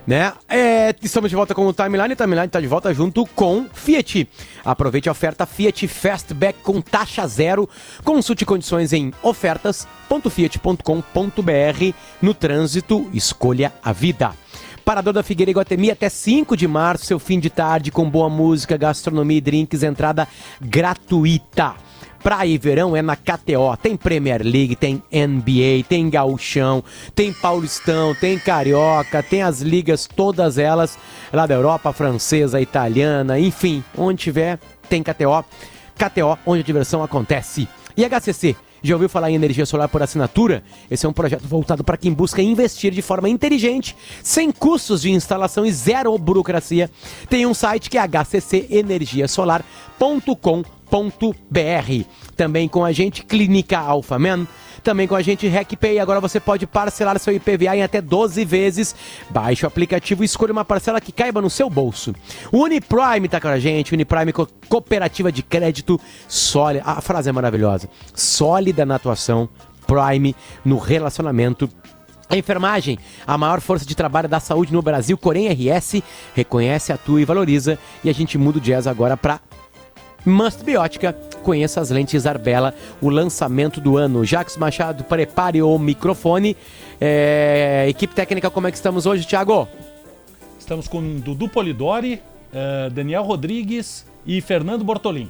[0.06, 0.32] Né?
[0.48, 2.12] É, estamos de volta com o Timeline.
[2.12, 4.28] O Timeline está de volta junto com Fiat.
[4.64, 7.68] Aproveite a oferta Fiat Fastback com taxa zero.
[8.02, 11.94] Consulte condições em ofertas.fiat.com.br.
[12.20, 14.32] No trânsito, escolha a vida.
[14.84, 18.76] Parador da Figueira Iguatemi até 5 de março, seu fim de tarde com boa música,
[18.76, 20.26] gastronomia e drinks, entrada
[20.60, 21.76] gratuita.
[22.22, 23.76] Praia e verão é na KTO.
[23.82, 30.56] Tem Premier League, tem NBA, tem Gauchão, tem Paulistão, tem Carioca, tem as ligas, todas
[30.56, 30.96] elas
[31.32, 35.44] lá da Europa, francesa, italiana, enfim, onde tiver, tem KTO.
[35.96, 37.68] KTO, onde a diversão acontece.
[37.96, 40.62] E HCC, já ouviu falar em energia solar por assinatura?
[40.90, 45.10] Esse é um projeto voltado para quem busca investir de forma inteligente, sem custos de
[45.10, 46.88] instalação e zero burocracia.
[47.28, 50.81] Tem um site que é hccenergiasolar.com.br.
[52.36, 54.46] Também com a gente, Clínica Alphaman.
[54.82, 56.00] Também com a gente, RecPay.
[56.00, 58.94] Agora você pode parcelar seu IPVA em até 12 vezes.
[59.30, 62.12] Baixe o aplicativo e escolha uma parcela que caiba no seu bolso.
[62.52, 63.94] Uniprime tá com a gente.
[63.94, 66.82] Uniprime Co- Cooperativa de Crédito sólida.
[66.84, 67.88] A frase é maravilhosa.
[68.14, 69.48] Sólida na atuação.
[69.86, 71.68] Prime no relacionamento.
[72.30, 76.02] Enfermagem, a maior força de trabalho da saúde no Brasil, Corém RS,
[76.34, 77.78] reconhece, atua e valoriza.
[78.02, 79.38] E a gente muda o jazz agora para
[80.24, 81.12] Must Biótica.
[81.42, 84.24] Conheça as lentes Arbela, o lançamento do ano.
[84.24, 86.56] Jacques Machado, prepare o microfone.
[87.00, 89.66] É, Equipe técnica, como é que estamos hoje, Thiago?
[90.58, 92.22] Estamos com Dudu Polidori,
[92.54, 95.28] eh, Daniel Rodrigues e Fernando Bortolim.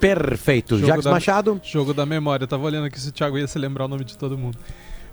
[0.00, 0.74] Perfeito.
[0.76, 1.60] Jogo Jacques da- Machado.
[1.62, 2.42] Jogo da memória.
[2.42, 4.58] Eu tava olhando aqui se o Thiago ia se lembrar o nome de todo mundo.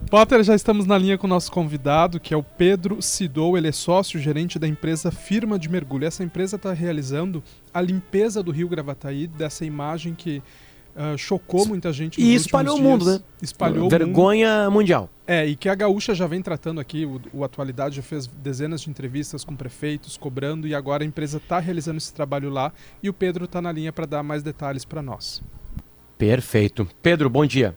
[0.10, 3.58] Potter, já estamos na linha com o nosso convidado, que é o Pedro Sidou.
[3.58, 6.06] Ele é sócio gerente da empresa Firma de Mergulho.
[6.06, 7.42] Essa empresa está realizando
[7.74, 10.42] a limpeza do rio Gravataí, dessa imagem que
[10.96, 12.22] ah, chocou muita gente.
[12.22, 13.22] E espalhou o mundo, né?
[13.42, 13.92] Espalhou o mundo.
[13.92, 15.10] Vergonha mundial.
[15.26, 18.82] É, e que a Gaúcha já vem tratando aqui, o, o Atualidade já fez dezenas
[18.82, 23.10] de entrevistas com prefeitos, cobrando, e agora a empresa está realizando esse trabalho lá, e
[23.10, 25.42] o Pedro está na linha para dar mais detalhes para nós.
[26.18, 26.88] Perfeito.
[27.02, 27.76] Pedro, bom dia.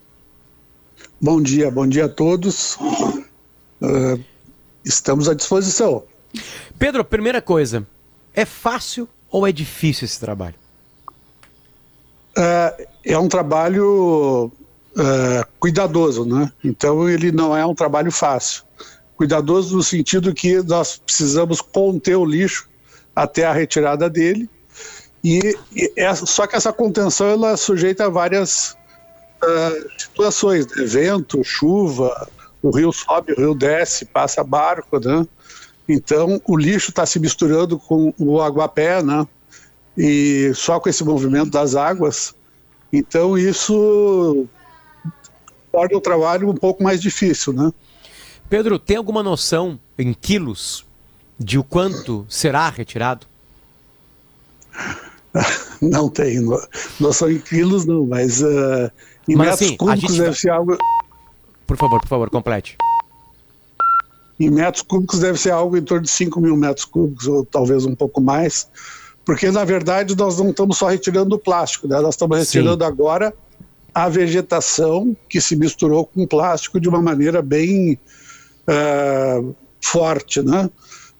[1.20, 2.76] Bom dia, bom dia a todos.
[3.80, 4.18] Ah,
[4.84, 6.02] estamos à disposição.
[6.78, 7.86] Pedro, primeira coisa.
[8.34, 10.56] É fácil ou é difícil esse trabalho?
[12.36, 14.50] Ah, é um trabalho
[14.96, 16.52] ah, cuidadoso, né?
[16.62, 18.64] Então ele não é um trabalho fácil.
[19.16, 22.68] Cuidadoso no sentido que nós precisamos conter o lixo
[23.14, 24.50] até a retirada dele.
[25.22, 28.76] E, e é- só que essa contenção ela é sujeita a várias
[29.46, 30.84] ah, situações, né?
[30.84, 32.28] vento, chuva,
[32.62, 35.26] o rio sobe, o rio desce, passa barco, né?
[35.88, 39.26] Então o lixo está se misturando com o aguapé, né?
[39.96, 42.34] E só com esse movimento das águas,
[42.92, 44.46] então isso
[45.70, 47.72] torna o trabalho um pouco mais difícil, né?
[48.48, 50.84] Pedro, tem alguma noção em quilos
[51.38, 53.26] de o quanto será retirado?
[55.80, 56.68] Não tenho no-
[57.00, 58.90] noção em quilos, não, mas ah,
[59.28, 60.76] Em Mas, metros assim, cúbicos gente deve ser algo.
[61.66, 62.76] Por favor, por favor, complete.
[64.38, 67.86] Em metros cúbicos deve ser algo em torno de 5 mil metros cúbicos, ou talvez
[67.86, 68.68] um pouco mais.
[69.24, 71.98] Porque, na verdade, nós não estamos só retirando o plástico, né?
[72.00, 72.58] nós estamos Sim.
[72.58, 73.34] retirando agora
[73.94, 77.98] a vegetação que se misturou com o plástico de uma maneira bem
[78.66, 79.40] ah,
[79.80, 80.42] forte.
[80.42, 80.68] Né?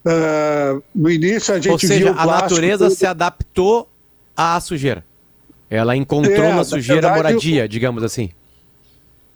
[0.05, 3.88] Ah, no início a gente Ou seja, via o a natureza se adaptou
[4.36, 5.05] à sujeira.
[5.70, 8.30] Ela encontrou É, na sujeira verdade, moradia, digamos assim.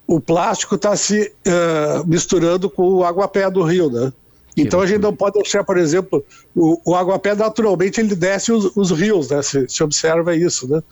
[0.06, 4.12] o plástico está se eh, misturando com o aguapé do rio, né?
[4.56, 6.24] Então a gente não pode deixar, por exemplo,
[6.54, 9.42] o, o aguapé naturalmente ele desce os, os rios, né?
[9.42, 10.82] Se, se observa isso, né?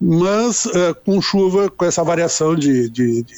[0.00, 3.34] Mas eh, com chuva, com essa variação de, de, de,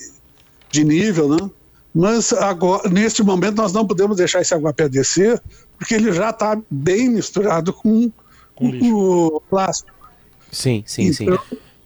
[0.71, 1.51] de nível, né?
[1.95, 5.43] Mas agora, neste momento nós não podemos deixar esse aguapé descer,
[5.79, 8.11] porque ele já está bem misturado com,
[8.61, 9.96] o plástico.
[10.51, 11.25] Sim, sim, sim.
[11.25, 11.39] Então,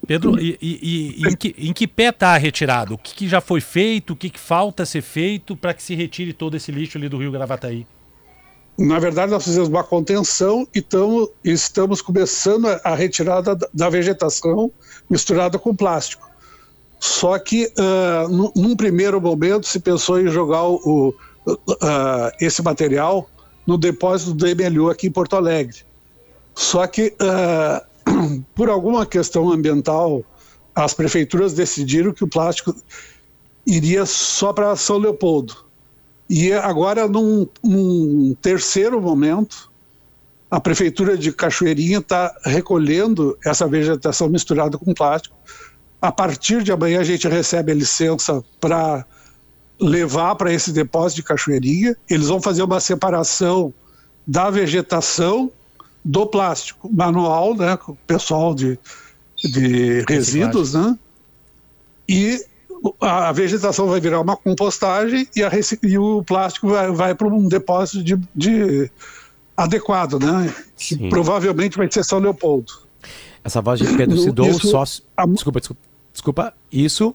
[0.06, 2.94] Pedro, e, e- e em, que, em que pé está retirado?
[2.94, 4.12] O que, que já foi feito?
[4.12, 7.18] O que, que falta ser feito para que se retire todo esse lixo ali do
[7.18, 7.86] Rio Gravataí?
[8.78, 13.88] Na verdade, nós fizemos uma contenção e tamo, estamos começando a- a retirada da, da
[13.90, 14.72] vegetação
[15.08, 16.28] misturada com plástico.
[16.98, 21.14] Só que, ah, num, primeiro momento, se pensou em jogar o,
[21.82, 23.28] ah, esse material
[23.66, 25.78] no depósito do MLU aqui em Porto Alegre.
[26.54, 27.84] Só que, ah,
[28.54, 30.24] por alguma questão ambiental,
[30.74, 32.74] as prefeituras decidiram que o plástico
[33.66, 35.56] iria só para São Leopoldo.
[36.28, 39.70] E agora, num, num terceiro momento,
[40.50, 45.36] a prefeitura de Cachoeirinha está recolhendo essa vegetação misturada com plástico.
[46.00, 49.04] A partir de amanhã a gente recebe a licença para
[49.80, 51.96] levar para esse depósito de Cachoeirinha.
[52.08, 53.72] Eles vão fazer uma separação
[54.26, 55.52] da vegetação
[56.04, 58.78] do plástico manual, né, com o pessoal de,
[59.36, 60.98] de resíduos, né?
[62.08, 62.44] E
[63.00, 65.50] a a vegetação vai virar uma compostagem e, a
[65.82, 68.90] e o plástico vai, vai para um depósito de, de
[69.56, 70.54] adequado, né?
[70.76, 71.08] Que Sim.
[71.10, 72.72] provavelmente vai ser São Leopoldo.
[73.44, 75.04] Essa voz de Pedro Sidou, isso- sócio.
[75.28, 75.82] Desculpa, desculpa.
[76.12, 76.54] Desculpa.
[76.72, 77.14] Isso.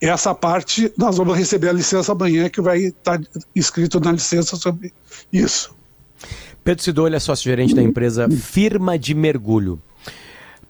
[0.00, 3.20] Essa parte nós vamos receber a licença amanhã, que vai estar
[3.54, 4.92] escrito na licença sobre
[5.32, 5.74] isso.
[6.62, 9.80] Pedro Sidou, ele é sócio-gerente da empresa Firma de Mergulho.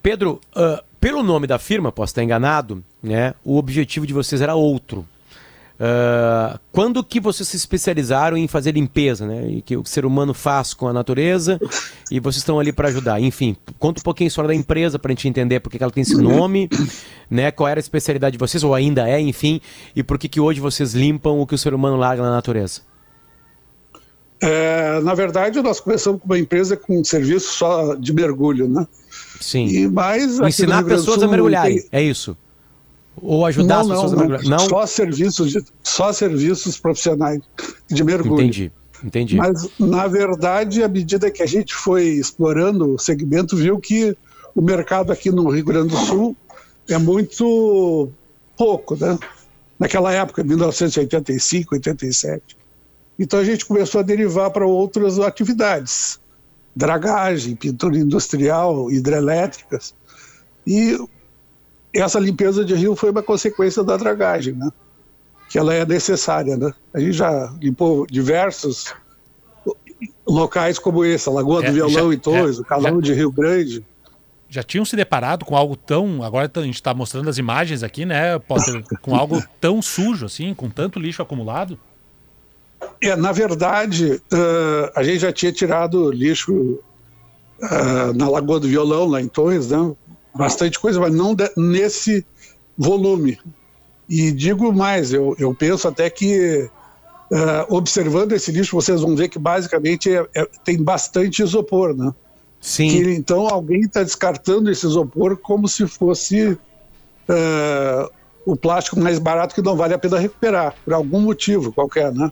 [0.03, 3.35] Pedro, ah, pelo nome da firma, posso estar enganado, né?
[3.45, 5.07] O objetivo de vocês era outro.
[5.83, 9.51] Ah, quando que vocês se especializaram em fazer limpeza, né?
[9.51, 11.59] E que o ser humano faz com a natureza
[12.11, 13.19] e vocês estão ali para ajudar.
[13.21, 15.91] Enfim, conta um pouquinho a história da empresa para a gente entender por que ela
[15.91, 16.69] tem esse nome,
[17.31, 17.51] né?
[17.51, 19.61] Qual era a especialidade de vocês, ou ainda é, enfim,
[19.97, 22.83] e por que que hoje vocês limpam o que o ser humano larga na natureza.
[24.41, 28.87] É, na verdade, nós começamos com uma empresa com um serviço só de mergulho, né?
[29.41, 29.67] Sim.
[29.67, 29.89] E
[30.49, 32.37] Ensinar pessoas a Sul mergulharem, tem- é isso?
[33.21, 34.59] Ou ajudar não, as pessoas não, a mergulhar?
[34.59, 34.69] Não?
[34.69, 37.41] Só serviços, de- só serviços profissionais
[37.89, 38.35] de mergulho.
[38.41, 38.73] Entendi,
[39.05, 39.37] entendi.
[39.37, 44.17] Mas, na verdade, à medida que a gente foi explorando o segmento, viu que
[44.55, 46.35] o mercado aqui no Rio Grande do Sul
[46.89, 48.09] é muito
[48.57, 49.19] pouco, né?
[49.79, 52.57] Naquela época, 1985, 87.
[53.23, 56.19] Então a gente começou a derivar para outras atividades.
[56.75, 59.95] Dragagem, pintura industrial, hidrelétricas.
[60.67, 60.97] E
[61.93, 64.71] essa limpeza de rio foi uma consequência da dragagem, né?
[65.51, 66.73] Que ela é necessária, né?
[66.95, 68.95] A gente já limpou diversos
[70.27, 73.01] locais como esse, a Lagoa É, do Violão já- em Torres, é, o Calão já-
[73.01, 73.85] de Rio Grande.
[74.49, 76.23] Já tinham se deparado com algo tão.
[76.25, 78.83] Agora a gente está mostrando as imagens aqui, né, Potter?
[79.01, 81.79] Com algo tão sujo assim, com tanto lixo acumulado?
[83.03, 86.79] É, na verdade, ah, a gente já tinha tirado lixo
[87.63, 89.93] ah, na Lagoa do Violão, lá em Torres, né?
[90.35, 92.25] Bastante coisa, mas não de- nesse
[92.77, 93.39] volume.
[94.09, 96.69] E digo mais, eu, eu penso até que,
[97.33, 102.13] ah, observando esse lixo, vocês vão ver que basicamente é- é- tem bastante isopor, né?
[102.61, 102.89] Sim.
[102.91, 106.59] Que, então alguém está descartando esse isopor como se fosse
[108.45, 112.31] o plástico mais barato que não vale a pena recuperar, por algum motivo qualquer, né?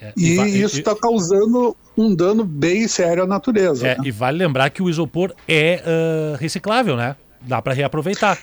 [0.00, 3.86] É, E, va- isso está causando um dano bem sério à natureza.
[3.86, 4.04] É, né?
[4.04, 7.16] e vale lembrar que o isopor é ah, reciclável, né?
[7.42, 8.38] Dá para reaproveitar.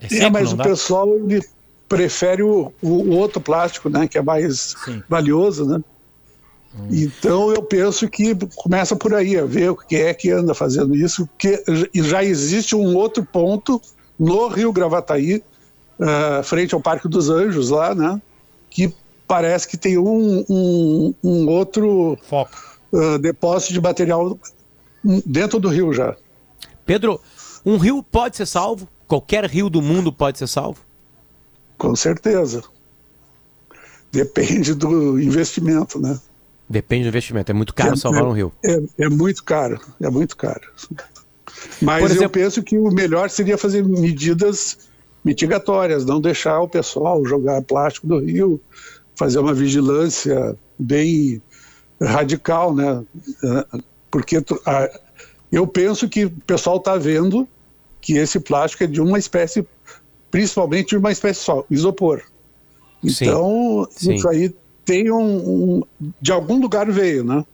[0.00, 0.64] É, É, mas o dá?
[0.64, 1.40] pessoal ele
[1.88, 4.74] prefere o, o- outro plástico, né, que é mais
[5.08, 5.80] valioso, né?
[6.74, 6.88] Hum.
[6.90, 10.94] Então eu penso que começa por aí a ver o que é que anda fazendo
[10.96, 11.62] isso, porque
[11.94, 13.80] já existe um outro ponto
[14.18, 15.42] no Rio Gravataí,
[16.00, 18.20] ah, frente ao Parque dos Anjos lá, né,
[18.70, 18.92] que
[19.26, 24.38] parece que tem um, um, um outro ah, depósito de material
[25.26, 26.16] dentro do rio já.
[26.84, 27.20] Pedro,
[27.64, 28.88] um rio pode ser salvo?
[29.06, 30.80] qualquer rio do mundo pode ser salvo?
[31.76, 32.62] Com certeza.
[34.10, 36.18] Depende do investimento, né?
[36.68, 37.50] Depende do investimento.
[37.50, 38.52] É muito caro É- salvar é- um rio.
[38.64, 40.62] É, é muito caro, é muito caro.
[41.80, 44.78] Mas Por eu exemplo- penso que o melhor seria fazer medidas
[45.22, 48.58] mitigatórias, não deixar o pessoal jogar plástico no rio,
[49.16, 51.40] fazer uma vigilância bem
[52.00, 53.04] radical, né?
[54.10, 54.90] Porque a-
[55.50, 57.46] eu penso que o pessoal está vendo
[58.00, 59.66] que esse plástico é de uma espécie,
[60.30, 62.22] principalmente de uma espécie só, isopor.
[63.04, 64.14] Então, sim.
[64.14, 64.54] isso aí
[64.84, 65.82] tem um, um-
[66.20, 67.44] De algum lugar veio, né?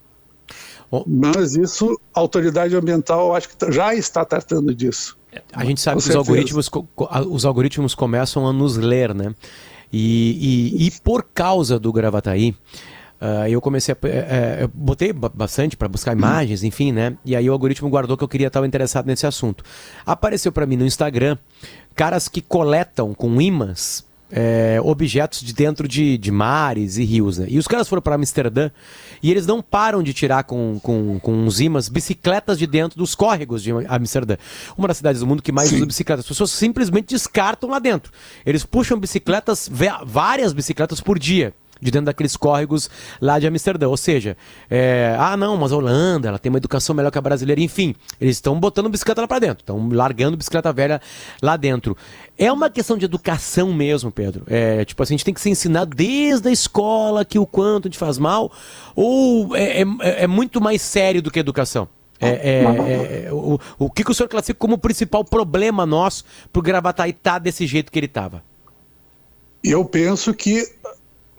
[0.91, 5.19] O- Mas isso, a autoridade ambiental, acho que já está tratando disso.
[5.53, 6.71] A gente sabe Com que os algoritmos,
[7.31, 9.35] os algoritmos começam a nos ler, né?
[9.93, 12.55] E, e- e por causa do Gravataí,
[13.20, 14.07] ah, eu comecei a.
[14.07, 17.16] eh, eh, eu botei ba- bastante para buscar imagens, enfim, né?
[17.24, 19.64] E aí o algoritmo guardou que eu queria estar interessado nesse assunto.
[20.07, 21.36] Apareceu para mim no Instagram
[21.95, 24.05] caras que coletam com imãs.
[24.31, 27.47] Eh, objetos de dentro de, de mares e rios, né?
[27.49, 28.70] E os caras foram para Amsterdã
[29.22, 33.14] e eles não param de tirar com, com, com uns imãs bicicletas de dentro dos
[33.14, 34.37] córregos de Amsterdã.
[34.76, 36.24] Uma das cidades do mundo que mais usa bicicletas.
[36.24, 38.12] As pessoas simplesmente descartam lá dentro.
[38.45, 39.70] Eles puxam bicicletas,
[40.05, 41.55] várias bicicletas por dia.
[41.81, 43.89] De dentro daqueles córregos lá de Amsterdã.
[43.89, 44.37] Ou seja,
[44.68, 47.61] é, ah, não, mas a Holanda, ela tem uma educação melhor que a brasileira.
[47.61, 49.62] Enfim, eles estão botando bicicleta lá para dentro.
[49.62, 51.01] Estão largando bicicleta velha
[51.43, 51.97] lá dentro.
[52.37, 54.45] É uma questão de educação mesmo, Pedro.
[54.47, 57.87] É, tipo assim, a gente tem que se ensinar desde a escola que o quanto
[57.87, 58.51] a gente faz mal.
[58.95, 61.89] Ou é, é- é muito mais sério do que educação?
[62.20, 66.24] É, é- é- o, o que, que o senhor classifica como o principal problema nosso
[66.53, 68.43] pro Gravataí estar desse jeito que ele estava?
[69.62, 70.64] Eu penso que,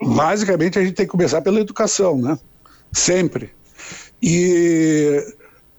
[0.02, 2.38] basicamente, a gente tem que começar pela educação, né?
[2.92, 3.52] Sempre.
[4.22, 5.24] E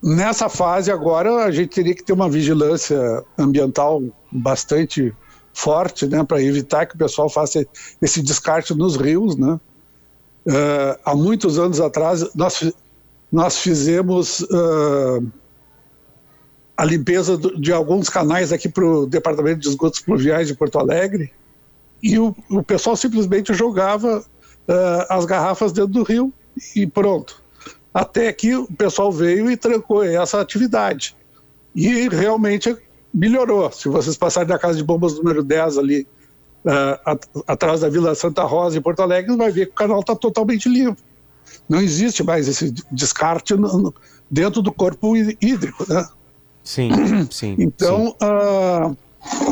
[0.03, 5.15] nessa fase agora, a gente teria que ter uma vigilância ambiental bastante
[5.53, 6.23] forte, né?
[6.25, 7.67] Para evitar que o pessoal faça
[8.01, 9.59] esse descarte nos rios, né?
[10.47, 12.73] Eh, há muitos anos atrás, nós,
[13.31, 15.21] nós fizemos ah,
[16.77, 21.31] a limpeza de alguns canais aqui para o Departamento de Esgotos Pluviais de Porto Alegre
[22.03, 24.25] e o, o pessoal simplesmente jogava
[24.69, 26.33] ah, as garrafas dentro do rio
[26.75, 27.43] e pronto.
[27.93, 31.17] Até que o pessoal veio e trancou essa atividade.
[31.75, 32.77] E realmente
[33.13, 33.71] melhorou.
[33.73, 36.07] Se vocês passarem da Casa de Bombas número 10 ali,
[37.05, 40.15] at- atrás da Vila Santa Rosa em Porto Alegre, vai ver que o canal está
[40.15, 41.01] totalmente limpo.
[41.69, 43.95] Não existe mais esse descarte no- no-
[44.31, 46.07] dentro do corpo hí- hídrico, né?
[46.63, 46.91] Sim,
[47.31, 47.57] sim.
[47.59, 48.93] Então, ah,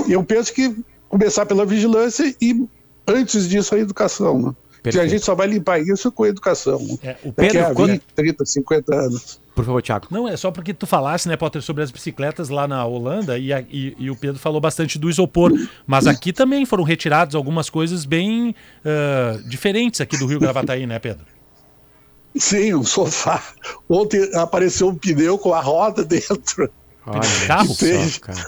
[0.09, 0.77] eu penso que
[1.09, 2.67] começar pela vigilância e,
[3.07, 4.41] antes disso, a educação.
[4.41, 4.53] Né?
[4.83, 6.79] Porque a gente só vai limpar isso com a educação.
[6.79, 6.97] né?
[7.03, 9.41] É, o Daqui Pedro, a quando- 20, 30, 50 anos.
[9.55, 10.07] Por favor, Thiago.
[10.09, 13.53] Não, é só porque tu falasse, né, Potter, sobre as bicicletas lá na Holanda e,
[13.53, 15.53] a- e- e o Pedro falou bastante do isopor.
[15.85, 18.55] Mas aqui também foram retiradas algumas coisas bem
[18.85, 21.25] ah, diferentes aqui do Rio Gravataí, né, Pedro?
[22.37, 23.43] Sim, um sofá.
[23.89, 26.71] Ontem apareceu um pneu com a roda dentro.
[27.05, 28.47] Olha, carro só, cara.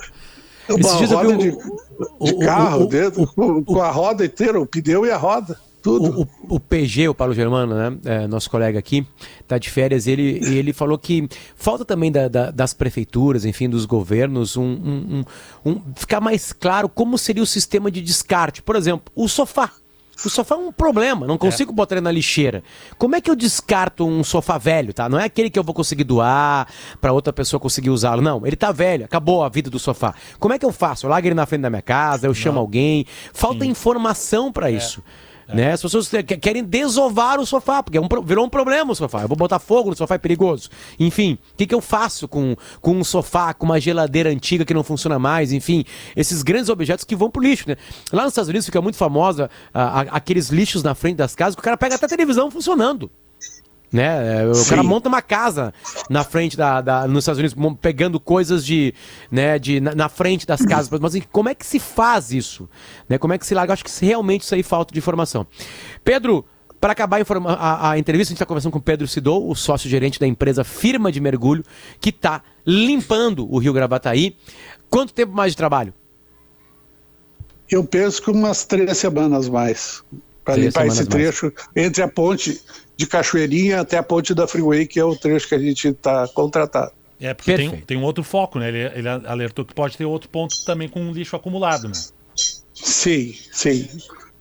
[0.74, 3.26] Uma roda vi de, o- de o- carro o- dentro,
[3.64, 5.58] com, a roda inteira, o pneu e a roda.
[5.82, 6.28] Tudo.
[6.46, 9.06] O, o- PG, o Paulo Germano, né, é, nosso colega aqui,
[9.48, 13.86] tá de férias, ele, ele falou que falta também da- da- das prefeituras, enfim, dos
[13.86, 15.24] governos, um, um-
[15.64, 18.60] um- um- ficar mais claro como seria o sistema de descarte.
[18.60, 19.70] Por exemplo, o sofá.
[20.24, 22.62] O sofá é um problema, não consigo botar ele na lixeira.
[22.98, 25.08] Como é que eu descarto um sofá velho, tá?
[25.08, 26.68] Não é aquele que eu vou conseguir doar
[27.00, 28.20] para outra pessoa conseguir usá-lo.
[28.20, 30.14] Não, ele tá velho, acabou a vida do sofá.
[30.38, 31.06] Como é que eu faço?
[31.06, 33.06] Eu largo ele na frente da minha casa, eu chamo alguém.
[33.32, 35.02] Falta informação para isso.
[35.54, 35.72] Né?
[35.72, 39.22] As pessoas que- querem desovar o sofá, porque é um virou um problema o sofá.
[39.22, 40.68] Eu vou botar fogo no sofá, é perigoso.
[40.98, 44.74] Enfim, o que, que eu faço com, com um sofá, com uma geladeira antiga que
[44.74, 45.52] não funciona mais?
[45.52, 45.84] Enfim,
[46.16, 47.68] esses grandes objetos que vão pro lixo.
[47.68, 47.76] Né?
[48.12, 51.54] Lá nos Estados Unidos fica muito famosa ah, a- aqueles lixos na frente das casas
[51.54, 53.10] que o cara pega até a televisão funcionando.
[53.92, 54.46] Né?
[54.46, 54.88] O cara Sim.
[54.88, 55.74] monta uma casa
[56.08, 58.94] na frente da, da- nos Estados Unidos, pegando coisas de,
[59.30, 60.88] né, de na, na frente das casas.
[61.00, 62.68] Mas assim, como é que se faz isso?
[63.08, 63.18] Né?
[63.18, 63.72] Como é que se larga?
[63.72, 65.44] Acho que realmente isso aí falta de informação.
[66.04, 66.44] Pedro,
[66.80, 69.56] para acabar a, a- a entrevista, a gente está conversando com o Pedro Sidou, o
[69.56, 71.64] sócio-gerente da empresa Firma de Mergulho,
[72.00, 74.36] que está limpando o Rio Gravataí.
[74.88, 75.92] Quanto tempo mais de trabalho?
[77.68, 80.02] Eu penso que umas três semanas mais.
[80.44, 81.08] Para limpar esse semanas mais.
[81.08, 82.60] trecho entre a ponte
[82.96, 86.26] de Cachoeirinha até a ponte da Freeway, que é o trecho que a gente está
[86.28, 86.92] contratado.
[87.20, 88.68] É, porque tem, tem um outro foco, né?
[88.68, 91.94] Ele, ele alertou que pode ter outro ponto também com lixo acumulado, né?
[92.74, 93.88] Sim, sim.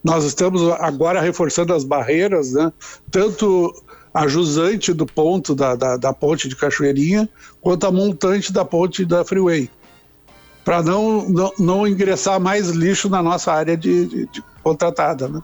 [0.04, 2.72] Nós estamos agora reforçando as barreiras, né?
[3.12, 3.74] Tanto
[4.14, 7.28] a jusante do ponto da, da, da ponte de Cachoeirinha,
[7.60, 9.70] quanto a montante da ponte da Freeway.
[10.64, 15.42] para não, não, não ingressar mais lixo na nossa área de, de- de contratada, né?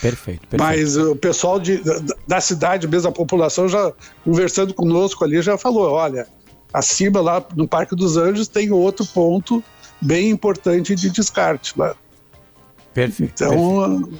[0.00, 0.58] Perfeito, perfeito.
[0.58, 3.92] Mas o pessoal de, da, da cidade, mesmo a população, já
[4.24, 6.26] conversando conosco ali, já falou: olha,
[6.72, 9.62] acima lá no Parque dos Anjos tem outro ponto
[10.00, 11.94] bem importante de descarte lá.
[12.94, 13.34] Perfeito.
[13.34, 13.62] perfeito.
[13.62, 14.10] Então,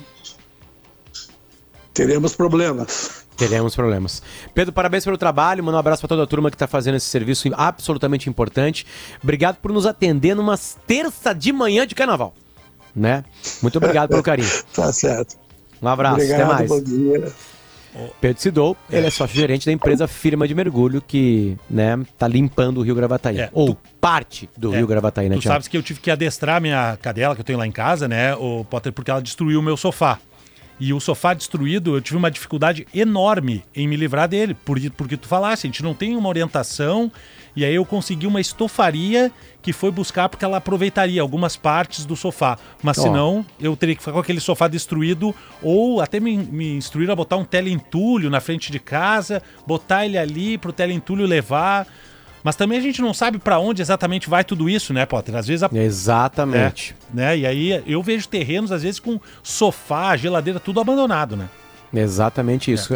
[1.95, 3.21] teremos problemas.
[3.37, 4.23] Teremos problemas.
[4.53, 5.65] Pedro, parabéns pelo trabalho.
[5.65, 8.87] Manda um abraço para toda a turma que está fazendo esse serviço absolutamente importante.
[9.23, 12.35] Obrigado por nos atender numa terça de manhã de carnaval.
[12.95, 13.25] Né?
[13.63, 14.51] Muito obrigado pelo carinho.
[14.75, 15.39] Tá certo.
[15.83, 16.69] Um abraço, Obrigado, até mais.
[16.69, 17.33] bom dia.
[18.21, 22.83] Pedro Sidou, ele é sócio-gerente da empresa Firma de Mergulho que, né, tá limpando o
[22.83, 23.41] Rio Gravataí.
[23.41, 25.55] É, Ou parte do É, Rio Gravataí, né, Tu Thiago?
[25.55, 28.35] sabes que eu tive que adestrar minha cadela que eu tenho lá em casa, né,
[28.37, 30.19] o Potter, porque ela destruiu o meu sofá.
[30.79, 35.17] E o sofá destruído, eu tive uma dificuldade enorme em me livrar dele, por, porque
[35.17, 37.11] tu falasse, a gente não tem uma orientação,
[37.55, 39.31] e aí eu consegui uma estofaria
[39.63, 42.59] que foi buscar porque ela aproveitaria algumas partes do sofá.
[42.83, 43.03] Mas Ó.
[43.03, 47.17] senão, eu teria que ficar com aquele sofá destruído, ou até me, me instruíram a
[47.17, 51.87] botar um teleentulho na frente de casa, botar ele ali pro teleentulho levar.
[52.43, 55.37] Mas também a gente não sabe pra onde exatamente vai tudo isso, né, Potter?
[55.37, 56.95] Às vezes a Exatamente.
[57.13, 57.39] é, né?
[57.39, 61.49] E aí eu vejo terrenos, às vezes, com sofá, geladeira, tudo abandonado, né?
[61.93, 62.89] Exatamente isso.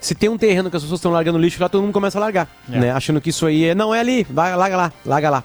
[0.00, 2.20] Se tem um terreno que as pessoas estão largando lixo lá, todo mundo começa a
[2.20, 2.78] largar, É.
[2.78, 2.90] né?
[2.92, 5.44] Achando que isso aí é, não é ali, vai, larga lá, larga lá.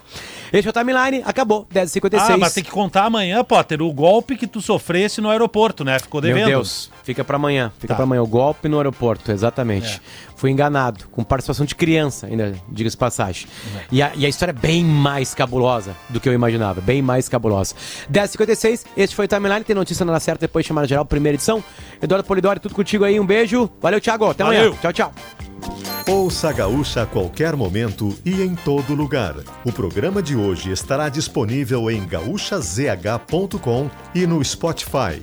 [0.53, 2.19] Esse é o timeline, acabou, 10h56.
[2.29, 5.97] Ah, mas tem que contar amanhã, Potter, o golpe que tu sofresse no aeroporto, né?
[5.97, 6.45] Ficou devendo.
[6.45, 7.71] Meu Deus, fica pra amanhã.
[7.79, 7.95] Fica Tá.
[7.95, 8.21] pra amanhã.
[8.21, 9.95] O golpe no aeroporto, exatamente.
[9.95, 10.33] É.
[10.35, 13.47] Fui enganado, com participação de criança, ainda, diga-se passagem.
[13.91, 17.27] E, a, e a história é bem mais cabulosa do que eu imaginava, bem mais
[17.27, 17.73] cabulosa.
[18.11, 21.63] 10h56, este foi o Timeline, tem notícia na certa, depois chamada geral, primeira edição.
[22.01, 23.69] Eduardo Polidori, tudo contigo aí, um beijo.
[23.81, 24.59] Valeu, Thiago, até amanhã.
[24.65, 24.77] Valeu.
[24.81, 25.13] Tchau, tchau.
[26.07, 29.35] Ouça a Gaúcha a qualquer momento e em todo lugar.
[29.65, 35.21] O programa de hoje estará disponível em gaúchazh.com e no Spotify.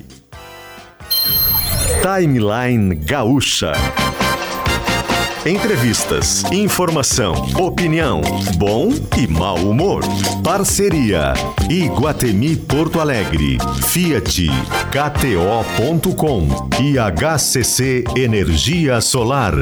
[2.01, 3.73] Timeline Gaúcha.
[5.45, 8.21] Entrevistas, informação, opinião,
[8.57, 10.03] bom e mau humor.
[10.43, 11.33] Parceria
[11.67, 14.47] Iguatemi Porto Alegre, Fiat,
[14.91, 16.47] KTO.com
[16.79, 19.55] e HCC Energia Solar.